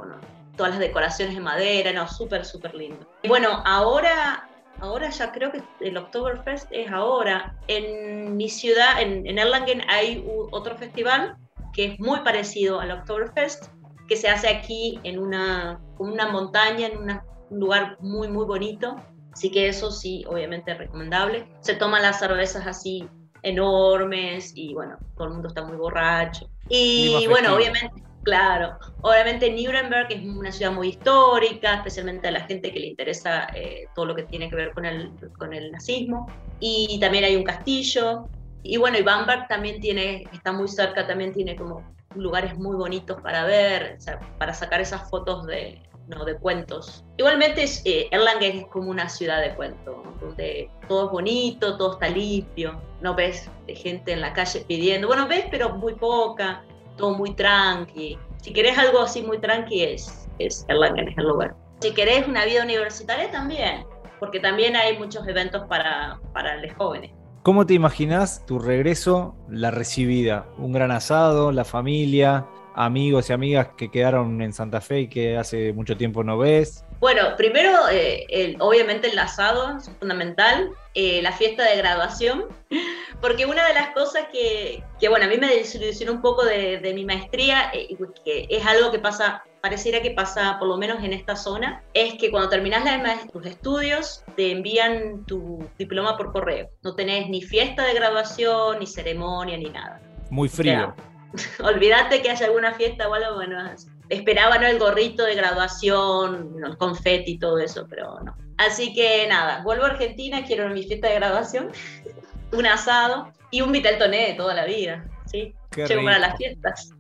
todas 0.57 0.73
las 0.73 0.81
decoraciones 0.81 1.35
de 1.35 1.41
madera, 1.41 1.93
¿no? 1.93 2.09
Súper, 2.09 2.45
súper 2.45 2.75
lindo. 2.75 3.07
Bueno, 3.27 3.63
ahora 3.65 4.47
ahora 4.81 5.11
ya 5.11 5.31
creo 5.31 5.53
que 5.53 5.63
el 5.81 5.97
Oktoberfest 5.97 6.67
es 6.71 6.91
ahora. 6.91 7.55
En 7.69 8.37
mi 8.37 8.49
ciudad, 8.49 9.01
en, 9.01 9.27
en 9.27 9.39
Erlangen, 9.39 9.83
hay 9.89 10.25
otro 10.51 10.77
festival 10.77 11.37
que 11.73 11.85
es 11.87 12.01
muy 12.01 12.21
parecido 12.21 12.81
al 12.81 12.91
Oktoberfest, 12.91 13.67
que 14.09 14.17
se 14.17 14.29
hace 14.29 14.49
aquí 14.49 14.99
en 15.05 15.19
una, 15.19 15.81
una 15.99 16.31
montaña, 16.31 16.89
en 16.89 16.99
un 16.99 17.21
lugar 17.51 17.97
muy, 18.01 18.29
muy 18.29 18.45
bonito. 18.45 18.97
Así 19.33 19.51
que 19.51 19.69
eso 19.69 19.91
sí, 19.91 20.25
obviamente 20.29 20.75
recomendable. 20.75 21.47
Se 21.61 21.75
toman 21.75 22.03
las 22.03 22.19
cervezas 22.19 22.67
así 22.67 23.09
enormes 23.43 24.53
y 24.55 24.75
bueno, 24.75 24.99
todo 25.17 25.29
el 25.29 25.33
mundo 25.35 25.49
está 25.49 25.65
muy 25.65 25.77
borracho. 25.77 26.49
Y 26.69 27.27
bueno, 27.29 27.55
obviamente, 27.55 28.03
claro, 28.23 28.77
obviamente 29.03 29.51
Nuremberg 29.51 30.09
es 30.11 30.23
una 30.23 30.53
ciudad 30.53 30.73
muy 30.73 30.89
histórica, 30.89 31.75
especialmente 31.75 32.29
a 32.29 32.33
la 32.33 32.41
gente 32.43 32.73
que 32.73 32.81
le 32.81 32.87
interesa 32.89 33.49
eh, 33.55 33.87
todo 33.95 34.07
lo 34.07 34.15
que 34.15 34.25
tiene 34.25 34.51
que 34.51 34.57
ver 34.57 34.73
con 34.73 34.85
el, 34.85 35.13
con 35.39 35.53
el 35.53 35.71
nazismo. 35.71 36.27
Y 36.61 36.99
también 37.01 37.25
hay 37.25 37.37
un 37.37 37.45
castillo, 37.45 38.29
y 38.63 38.77
bueno, 38.77 38.99
y 38.99 39.03
Bamberg 39.03 39.49
también 39.49 39.81
tiene, 39.81 40.25
está 40.33 40.53
muy 40.53 40.69
cerca, 40.69 41.07
también 41.07 41.33
tiene 41.33 41.57
como 41.57 41.85
lugares 42.15 42.57
muy 42.59 42.77
bonitos 42.77 43.21
para 43.21 43.45
ver, 43.45 43.99
para 44.39 44.53
sacar 44.53 44.81
esas 44.81 45.09
fotos 45.09 45.47
de, 45.47 45.83
no, 46.09 46.25
de 46.25 46.37
cuentos. 46.37 47.05
Igualmente 47.17 47.65
eh, 47.85 48.09
Erlangen 48.11 48.59
es 48.59 48.67
como 48.67 48.91
una 48.91 49.09
ciudad 49.09 49.41
de 49.41 49.55
cuentos, 49.55 49.97
donde 50.21 50.71
todo 50.89 51.07
es 51.07 51.13
bonito, 51.13 51.77
todo 51.77 51.93
está 51.95 52.09
limpio, 52.09 52.81
no 53.01 53.15
ves 53.15 53.51
gente 53.69 54.13
en 54.13 54.21
la 54.21 54.33
calle 54.33 54.65
pidiendo, 54.67 55.07
bueno, 55.07 55.27
ves, 55.29 55.45
pero 55.51 55.77
muy 55.77 55.95
poca, 55.95 56.65
todo 56.97 57.15
muy 57.15 57.35
tranqui. 57.35 58.19
Si 58.43 58.53
querés 58.53 58.77
algo 58.77 59.01
así 59.01 59.23
muy 59.23 59.39
tranqui 59.39 59.83
es, 59.83 60.29
es 60.39 60.65
Erlangen, 60.69 61.09
es 61.09 61.19
el 61.19 61.29
lugar. 61.29 61.55
Si 61.81 61.93
querés 61.95 62.27
una 62.27 62.45
vida 62.45 62.63
universitaria 62.63 63.31
también, 63.31 63.87
porque 64.19 64.41
también 64.41 64.77
hay 64.77 64.99
muchos 64.99 65.27
eventos 65.27 65.65
para, 65.67 66.21
para 66.35 66.57
los 66.57 66.75
jóvenes. 66.75 67.13
¿Cómo 67.43 67.65
te 67.65 67.73
imaginas 67.73 68.45
tu 68.45 68.59
regreso, 68.59 69.35
la 69.49 69.71
recibida? 69.71 70.47
¿Un 70.59 70.73
gran 70.73 70.91
asado, 70.91 71.53
la 71.53 71.65
familia, 71.65 72.47
amigos 72.75 73.31
y 73.31 73.33
amigas 73.33 73.69
que 73.79 73.91
quedaron 73.91 74.43
en 74.43 74.53
Santa 74.53 74.83
Fe 74.83 75.01
y 75.01 75.09
que 75.09 75.39
hace 75.39 75.73
mucho 75.73 75.97
tiempo 75.97 76.23
no 76.23 76.37
ves? 76.37 76.85
Bueno, 77.01 77.35
primero, 77.39 77.89
eh, 77.91 78.57
obviamente 78.61 79.09
el 79.09 79.19
asado 79.19 79.79
es 79.79 79.91
fundamental, 79.99 80.71
eh, 80.93 81.23
la 81.23 81.33
fiesta 81.33 81.65
de 81.65 81.79
graduación, 81.79 82.45
porque 83.23 83.47
una 83.47 83.67
de 83.67 83.73
las 83.73 83.91
cosas 83.91 84.27
que, 84.31 84.85
bueno, 85.09 85.25
a 85.25 85.29
mí 85.29 85.39
me 85.39 85.49
desilusionó 85.49 86.13
un 86.13 86.21
poco 86.21 86.45
de, 86.45 86.93
mi 86.95 87.07
maestría, 87.07 87.71
eh, 87.73 87.97
que 88.23 88.47
es 88.51 88.67
algo 88.67 88.93
que 88.93 88.99
pasa, 88.99 89.43
pareciera 89.63 90.03
que 90.03 90.11
pasa 90.11 90.59
por 90.59 90.69
lo 90.69 90.77
menos 90.77 91.03
en 91.03 91.15
esta 91.15 91.37
zona, 91.37 91.83
es 91.95 92.15
que 92.19 92.31
cuando 92.31 92.51
terminas 92.51 92.85
tus 93.33 93.47
estudios 93.47 94.23
te 94.37 94.51
envían 94.53 95.25
tu 95.25 95.67
diploma 95.79 96.19
por 96.19 96.33
correo. 96.33 96.69
No 96.83 96.95
tenés 96.95 97.31
ni 97.31 97.41
fiesta 97.41 97.83
de 97.83 97.95
graduación, 97.95 98.79
ni 98.79 98.87
ceremonia, 98.87 99.57
ni 99.57 99.71
nada. 99.71 100.03
Muy 100.29 100.51
frío. 100.51 100.95
olvídate 101.65 102.21
que 102.21 102.31
haya 102.31 102.45
alguna 102.45 102.75
fiesta 102.75 103.09
o 103.09 103.15
algo, 103.15 103.37
bueno, 103.37 103.59
esperaba 103.71 104.00
¿no? 104.11 104.67
el 104.67 104.79
gorrito 104.79 105.25
de 105.25 105.35
graduación, 105.35 106.57
el 106.65 106.77
confeti 106.77 107.33
y 107.33 107.39
todo 107.39 107.59
eso, 107.59 107.87
pero 107.89 108.21
no. 108.21 108.37
Así 108.59 108.93
que 108.93 109.27
nada, 109.29 109.63
vuelvo 109.63 109.85
a 109.85 109.91
Argentina, 109.91 110.45
quiero 110.45 110.69
mi 110.69 110.83
fiesta 110.83 111.09
de 111.09 111.15
graduación, 111.15 111.71
un 112.53 112.67
asado 112.67 113.33
y 113.51 113.61
un 113.61 113.73
Vitel 113.73 113.99
Toné 113.99 114.29
de 114.29 114.35
toda 114.35 114.55
la 114.55 114.65
vida, 114.65 115.05
¿sí? 115.27 115.55
Qué 115.71 115.87
Llego 115.87 116.05
para 116.05 116.19
las 116.19 116.37
fiestas. 116.37 116.93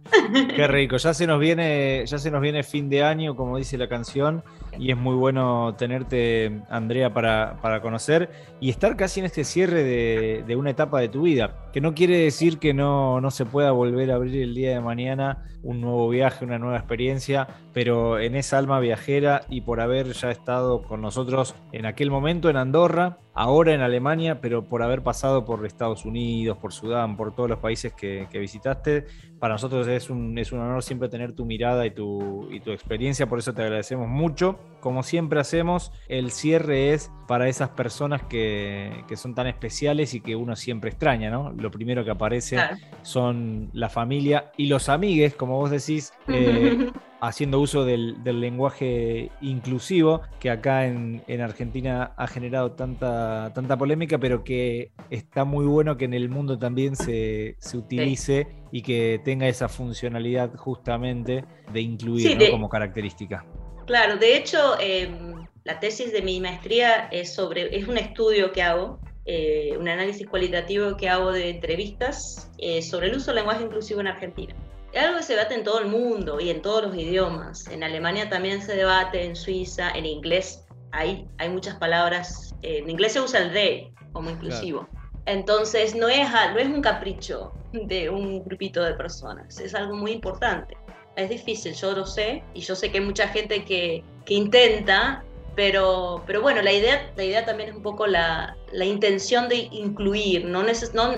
Qué 0.56 0.66
rico, 0.66 0.96
ya 0.96 1.14
se 1.14 1.26
nos 1.26 1.40
viene, 1.40 2.04
ya 2.06 2.18
se 2.18 2.30
nos 2.30 2.40
viene 2.40 2.62
fin 2.62 2.88
de 2.88 3.02
año, 3.02 3.36
como 3.36 3.56
dice 3.56 3.78
la 3.78 3.88
canción, 3.88 4.42
y 4.78 4.90
es 4.90 4.96
muy 4.96 5.14
bueno 5.14 5.74
tenerte, 5.76 6.62
Andrea, 6.68 7.12
para, 7.12 7.58
para 7.60 7.80
conocer 7.80 8.30
y 8.60 8.70
estar 8.70 8.96
casi 8.96 9.20
en 9.20 9.26
este 9.26 9.44
cierre 9.44 9.82
de, 9.82 10.56
una 10.56 10.70
etapa 10.70 11.00
de 11.00 11.08
tu 11.08 11.22
vida, 11.22 11.70
que 11.72 11.80
no 11.80 11.94
quiere 11.94 12.18
decir 12.18 12.58
que 12.58 12.74
no, 12.74 13.20
no 13.20 13.30
se 13.30 13.46
pueda 13.46 13.70
volver 13.70 14.10
a 14.10 14.16
abrir 14.16 14.42
el 14.42 14.54
día 14.54 14.70
de 14.70 14.80
mañana 14.80 15.44
un 15.62 15.80
nuevo 15.80 16.08
viaje, 16.08 16.44
una 16.44 16.58
nueva 16.58 16.76
experiencia, 16.76 17.48
pero 17.72 18.18
en 18.18 18.34
esa 18.34 18.58
alma 18.58 18.80
viajera 18.80 19.42
y 19.48 19.62
por 19.62 19.80
haber 19.80 20.12
ya 20.12 20.30
estado 20.30 20.82
con 20.82 21.00
nosotros 21.00 21.54
en 21.72 21.86
aquel 21.86 22.10
momento 22.10 22.48
en 22.48 22.56
Andorra, 22.56 23.18
ahora 23.34 23.74
en 23.74 23.80
Alemania, 23.80 24.40
pero 24.40 24.64
por 24.64 24.82
haber 24.82 25.02
pasado 25.02 25.44
por 25.44 25.64
Estados 25.64 26.04
Unidos, 26.04 26.58
por 26.58 26.72
Sudán, 26.72 27.16
por 27.16 27.34
todos 27.34 27.48
los 27.48 27.58
países 27.58 27.92
que, 27.92 28.26
visitaste, 28.32 29.06
para 29.40 29.54
nosotros 29.54 29.88
es 29.88 30.10
un, 30.10 30.36
es 30.38 30.52
un 30.52 30.60
honor 30.60 30.82
siempre 30.82 31.08
tener 31.08 31.32
tu 31.32 31.46
mirada 31.46 31.86
y 31.86 31.90
tu, 31.92 32.46
y 32.52 32.60
tu 32.60 32.72
experiencia, 32.72 33.26
por 33.26 33.38
eso 33.38 33.54
te 33.54 33.62
agradecemos 33.62 34.06
mucho. 34.06 34.58
Como 34.80 35.02
siempre 35.02 35.40
hacemos, 35.40 35.92
el 36.08 36.30
cierre 36.30 36.92
es 36.92 37.10
para 37.26 37.48
esas 37.48 37.70
personas 37.70 38.22
que, 38.24 39.02
que 39.08 39.16
son 39.16 39.34
tan 39.34 39.46
especiales 39.46 40.12
y 40.12 40.20
que 40.20 40.36
uno 40.36 40.56
siempre 40.56 40.90
extraña, 40.90 41.30
¿no? 41.30 41.52
Lo 41.52 41.70
primero 41.70 42.04
que 42.04 42.10
aparece 42.10 42.58
son 43.00 43.70
la 43.72 43.88
familia 43.88 44.52
y 44.58 44.66
los 44.66 44.90
amigues, 44.90 45.34
como 45.34 45.56
vos 45.56 45.70
decís, 45.70 46.12
eh, 46.28 46.92
haciendo 47.20 47.60
uso 47.60 47.84
del, 47.84 48.22
lenguaje 48.24 49.30
inclusivo, 49.40 50.22
que 50.38 50.50
acá 50.50 50.86
en, 50.86 51.22
Argentina 51.40 52.12
ha 52.16 52.26
generado 52.26 52.72
tanta, 52.72 53.52
tanta 53.54 53.76
polémica, 53.76 54.18
pero 54.18 54.44
que 54.44 54.92
está 55.10 55.44
muy 55.44 55.66
bueno 55.66 55.96
que 55.96 56.06
en 56.06 56.14
el 56.14 56.28
mundo 56.28 56.58
también 56.58 56.96
se, 56.96 57.56
utilice 57.74 58.48
y 58.72 58.82
que 58.82 59.20
tenga 59.24 59.48
esa 59.48 59.68
funcionalidad 59.68 60.54
justamente 60.56 61.44
de 61.72 61.80
incluir 61.80 62.50
como 62.50 62.68
característica. 62.68 63.44
Claro, 63.86 64.16
de 64.16 64.36
hecho, 64.36 64.78
em, 64.78 65.46
la 65.64 65.80
tesis 65.80 66.12
de 66.12 66.22
mi 66.22 66.40
maestría 66.40 67.08
es 67.10 67.34
sobre, 67.34 67.76
es 67.76 67.88
un 67.88 67.98
estudio 67.98 68.52
que 68.52 68.62
hago, 68.62 69.00
eh, 69.26 69.76
un 69.78 69.88
análisis 69.88 70.26
cualitativo 70.26 70.96
que 70.96 71.08
hago 71.08 71.32
de 71.32 71.50
entrevistas 71.50 72.50
eh, 72.58 72.82
sobre 72.82 73.08
el 73.08 73.16
uso 73.16 73.26
del 73.26 73.36
lenguaje 73.36 73.64
inclusivo 73.64 74.00
en 74.00 74.06
Argentina. 74.06 74.54
Es 74.92 75.02
algo 75.02 75.18
que 75.18 75.22
se 75.22 75.34
debate 75.34 75.54
en 75.54 75.64
todo 75.64 75.78
el 75.78 75.86
mundo 75.86 76.40
y 76.40 76.50
en 76.50 76.62
todos 76.62 76.84
los 76.84 76.96
idiomas. 76.96 77.68
En 77.68 77.84
Alemania 77.84 78.28
también 78.28 78.60
se 78.60 78.74
debate, 78.74 79.24
en 79.24 79.36
Suiza, 79.36 79.90
en 79.90 80.04
inglés 80.04 80.64
hay, 80.92 81.28
hay 81.38 81.48
muchas 81.48 81.76
palabras. 81.76 82.54
En 82.62 82.90
inglés 82.90 83.12
se 83.12 83.20
usa 83.20 83.40
el 83.40 83.52
they 83.52 83.92
como 84.12 84.30
inclusivo. 84.30 84.88
Entonces 85.26 85.94
no 85.94 86.08
es, 86.08 86.28
no 86.30 86.58
es 86.58 86.66
un 86.66 86.82
capricho 86.82 87.52
de 87.72 88.10
un 88.10 88.42
grupito 88.44 88.82
de 88.82 88.94
personas, 88.94 89.60
es 89.60 89.74
algo 89.74 89.94
muy 89.94 90.12
importante. 90.12 90.76
Es 91.16 91.28
difícil, 91.28 91.74
yo 91.74 91.92
lo 91.92 92.06
sé, 92.06 92.42
y 92.54 92.60
yo 92.60 92.74
sé 92.74 92.90
que 92.90 92.98
hay 92.98 93.04
mucha 93.04 93.28
gente 93.28 93.64
que, 93.64 94.02
que 94.24 94.34
intenta, 94.34 95.24
pero, 95.54 96.22
pero 96.26 96.42
bueno, 96.42 96.62
la 96.62 96.72
idea, 96.72 97.10
la 97.16 97.24
idea 97.24 97.44
también 97.44 97.70
es 97.70 97.76
un 97.76 97.82
poco 97.82 98.06
la, 98.06 98.56
la 98.72 98.84
intención 98.84 99.48
de 99.48 99.68
incluir. 99.72 100.44
No, 100.44 100.62
no, 100.62 101.14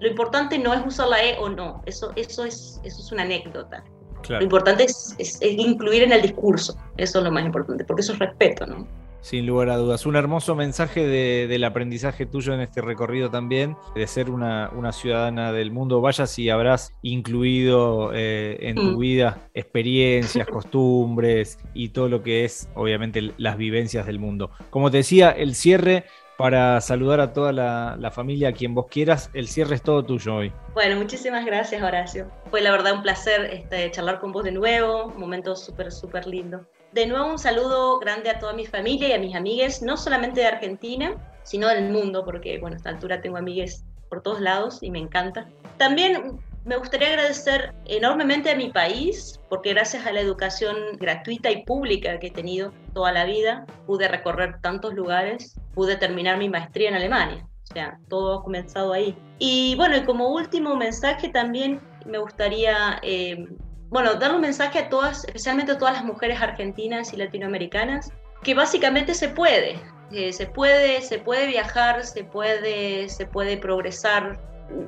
lo 0.00 0.08
importante 0.08 0.58
no 0.58 0.74
es 0.74 0.84
usar 0.86 1.08
la 1.08 1.22
E 1.24 1.38
o 1.38 1.48
no, 1.48 1.82
eso, 1.86 2.12
eso, 2.16 2.44
es, 2.44 2.80
eso 2.84 3.00
es 3.00 3.12
una 3.12 3.22
anécdota. 3.22 3.84
Lo 4.28 4.42
importante 4.42 4.84
es, 4.84 5.14
es, 5.18 5.40
incluir 5.42 6.04
en 6.04 6.12
el 6.12 6.22
discurso, 6.22 6.76
eso 6.96 7.18
es 7.18 7.24
lo 7.24 7.30
más 7.32 7.44
importante, 7.44 7.84
porque 7.84 8.02
eso 8.02 8.12
es 8.12 8.18
respeto, 8.20 8.66
¿no? 8.66 8.86
Sin 9.22 9.46
lugar 9.46 9.70
a 9.70 9.76
dudas. 9.76 10.04
Un 10.04 10.16
hermoso 10.16 10.54
mensaje 10.54 11.06
del 11.06 11.64
aprendizaje 11.64 12.26
tuyo 12.26 12.52
en 12.52 12.60
este 12.60 12.82
recorrido 12.82 13.30
también, 13.30 13.76
de 13.94 14.06
ser 14.06 14.28
una, 14.28 14.92
ciudadana 14.92 15.52
del 15.52 15.70
mundo. 15.70 16.00
Vaya 16.00 16.26
si 16.26 16.50
habrás 16.50 16.92
incluido 17.02 18.10
eh, 18.12 18.58
en 18.60 18.74
tu 18.74 18.82
mm. 18.82 18.98
vida 18.98 19.48
experiencias, 19.54 20.46
costumbres 20.48 21.58
y 21.72 21.90
todo 21.90 22.08
lo 22.08 22.22
que 22.22 22.44
es, 22.44 22.68
obviamente, 22.74 23.32
las 23.38 23.56
vivencias 23.56 24.06
del 24.06 24.18
mundo. 24.18 24.50
Como 24.70 24.90
te 24.90 24.98
decía, 24.98 25.30
el 25.30 25.54
cierre 25.54 26.04
para 26.42 26.80
saludar 26.80 27.20
a 27.20 27.32
toda 27.32 27.52
la, 27.52 28.10
familia, 28.10 28.48
a 28.48 28.52
quien 28.52 28.74
vos 28.74 28.86
quieras. 28.90 29.30
El 29.32 29.46
cierre 29.46 29.76
es 29.76 29.82
todo 29.82 30.04
tuyo 30.04 30.34
hoy. 30.34 30.52
Bueno, 30.74 30.96
muchísimas 30.96 31.46
gracias, 31.46 31.80
Horacio. 31.80 32.26
Fue 32.50 32.60
la 32.60 32.72
verdad 32.72 32.94
un 32.94 33.02
placer 33.02 33.44
este, 33.52 33.88
charlar 33.92 34.18
con 34.18 34.32
vos 34.32 34.42
de 34.42 34.50
nuevo, 34.50 35.06
un 35.06 35.20
momento 35.20 35.54
súper, 35.54 35.92
súper 35.92 36.26
lindo. 36.26 36.66
De 36.92 37.06
nuevo 37.06 37.30
un 37.30 37.38
saludo 37.38 37.98
grande 37.98 38.28
a 38.28 38.38
toda 38.38 38.52
mi 38.52 38.66
familia 38.66 39.08
y 39.08 39.12
a 39.12 39.18
mis 39.18 39.34
amigues, 39.34 39.80
no 39.82 39.96
solamente 39.96 40.40
de 40.40 40.46
Argentina, 40.46 41.14
sino 41.42 41.68
del 41.68 41.90
mundo, 41.90 42.24
porque 42.24 42.58
bueno, 42.58 42.74
a 42.74 42.76
esta 42.76 42.90
altura 42.90 43.22
tengo 43.22 43.38
amigues 43.38 43.84
por 44.10 44.22
todos 44.22 44.40
lados 44.40 44.82
y 44.82 44.90
me 44.90 44.98
encanta. 44.98 45.48
También 45.78 46.38
me 46.64 46.76
gustaría 46.76 47.08
agradecer 47.08 47.72
enormemente 47.86 48.50
a 48.50 48.56
mi 48.56 48.70
país, 48.70 49.40
porque 49.48 49.70
gracias 49.70 50.06
a 50.06 50.12
la 50.12 50.20
educación 50.20 50.76
gratuita 50.98 51.50
y 51.50 51.64
pública 51.64 52.18
que 52.18 52.28
he 52.28 52.30
tenido 52.30 52.72
toda 52.92 53.10
la 53.10 53.24
vida, 53.24 53.66
pude 53.86 54.06
recorrer 54.06 54.60
tantos 54.60 54.94
lugares, 54.94 55.56
pude 55.74 55.96
terminar 55.96 56.36
mi 56.36 56.48
maestría 56.48 56.90
en 56.90 56.96
Alemania. 56.96 57.48
O 57.64 57.74
sea, 57.74 57.98
todo 58.08 58.38
ha 58.38 58.42
comenzado 58.44 58.92
ahí. 58.92 59.16
Y 59.38 59.74
bueno, 59.76 59.96
y 59.96 60.04
como 60.04 60.28
último 60.28 60.76
mensaje 60.76 61.30
también 61.30 61.80
me 62.04 62.18
gustaría, 62.18 63.00
eh, 63.02 63.46
bueno, 63.92 64.14
dar 64.14 64.34
un 64.34 64.40
mensaje 64.40 64.78
a 64.78 64.88
todas, 64.88 65.24
especialmente 65.26 65.72
a 65.72 65.78
todas 65.78 65.92
las 65.92 66.04
mujeres 66.04 66.40
argentinas 66.40 67.12
y 67.12 67.16
latinoamericanas, 67.16 68.10
que 68.42 68.54
básicamente 68.54 69.12
se 69.12 69.28
puede, 69.28 69.78
eh, 70.10 70.32
se 70.32 70.46
puede, 70.46 71.02
se 71.02 71.18
puede 71.18 71.46
viajar, 71.46 72.02
se 72.02 72.24
puede, 72.24 73.10
se 73.10 73.26
puede 73.26 73.58
progresar. 73.58 74.40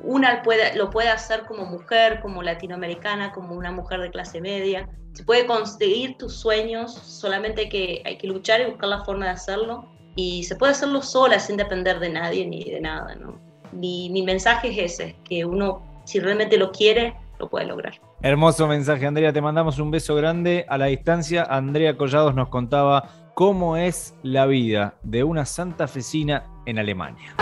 Una 0.03 0.41
puede, 0.41 0.75
lo 0.75 0.89
puede 0.89 1.09
hacer 1.09 1.45
como 1.45 1.65
mujer, 1.65 2.19
como 2.19 2.41
latinoamericana, 2.41 3.31
como 3.31 3.53
una 3.53 3.71
mujer 3.71 4.01
de 4.01 4.09
clase 4.09 4.41
media. 4.41 4.89
Se 5.13 5.23
puede 5.23 5.45
conseguir 5.45 6.17
tus 6.17 6.35
sueños, 6.35 6.91
solamente 6.91 7.61
hay 7.61 7.69
que, 7.69 8.01
hay 8.05 8.17
que 8.17 8.25
luchar 8.25 8.61
y 8.61 8.65
buscar 8.65 8.89
la 8.89 9.05
forma 9.05 9.25
de 9.25 9.31
hacerlo. 9.31 9.87
Y 10.15 10.45
se 10.45 10.55
puede 10.55 10.71
hacerlo 10.71 11.03
sola, 11.03 11.37
sin 11.37 11.57
depender 11.57 11.99
de 11.99 12.09
nadie 12.09 12.47
ni 12.47 12.63
de 12.63 12.81
nada. 12.81 13.13
¿no? 13.13 13.39
Mi, 13.71 14.09
mi 14.09 14.23
mensaje 14.23 14.69
es 14.69 14.93
ese, 14.93 15.15
que 15.23 15.45
uno, 15.45 16.01
si 16.05 16.19
realmente 16.19 16.57
lo 16.57 16.71
quiere, 16.71 17.15
lo 17.37 17.47
puede 17.49 17.67
lograr. 17.67 17.93
Hermoso 18.25 18.67
mensaje, 18.67 19.05
Andrea. 19.05 19.31
Te 19.31 19.39
mandamos 19.39 19.77
un 19.77 19.91
beso 19.91 20.15
grande 20.15 20.65
a 20.67 20.79
la 20.79 20.87
distancia. 20.87 21.43
Andrea 21.43 21.95
Collados 21.95 22.33
nos 22.33 22.49
contaba 22.49 23.07
cómo 23.35 23.77
es 23.77 24.15
la 24.23 24.47
vida 24.47 24.95
de 25.03 25.23
una 25.23 25.45
santafesina 25.45 26.43
en 26.65 26.79
Alemania. 26.79 27.35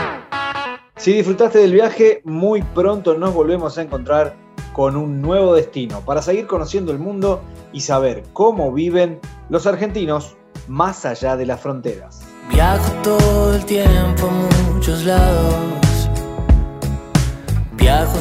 Si 0.98 1.14
disfrutaste 1.14 1.60
del 1.60 1.72
viaje, 1.72 2.22
muy 2.26 2.62
pronto 2.62 3.18
nos 3.18 3.34
volvemos 3.34 3.78
a 3.78 3.84
encontrar 3.84 4.36
con 4.74 4.98
un 4.98 5.22
nuevo 5.22 5.56
destino 5.56 6.02
para 6.02 6.22
seguir 6.22 6.48
conociendo 6.48 6.92
el 6.92 7.00
mundo 7.00 7.42
y 7.72 7.80
saber 7.80 8.22
cómo 8.34 8.74
viven 8.74 9.22
los 9.48 9.66
argentinos 9.66 10.36
más 10.68 11.06
allá 11.06 11.38
de 11.38 11.46
las 11.46 11.62
fronteras. 11.62 12.28
Viajo 12.52 12.92
todo 13.04 13.56
el 13.56 13.64
tiempo 13.64 14.28
a 14.28 14.74
muchos 14.74 15.06
lados. 15.06 15.93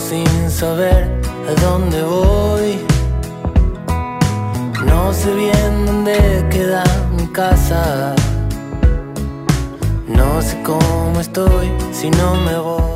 Sin 0.08 0.50
saber 0.50 1.08
a 1.48 1.60
dónde 1.60 2.02
voy. 2.02 2.80
No 4.84 5.12
sé 5.12 5.32
bien 5.34 5.86
dónde 5.86 6.46
queda 6.50 6.84
mi 7.16 7.26
casa. 7.28 8.14
No 10.06 10.42
sé 10.42 10.60
cómo 10.62 11.20
estoy 11.20 11.70
si 11.92 12.10
no 12.10 12.34
me 12.34 12.58
voy. 12.58 12.91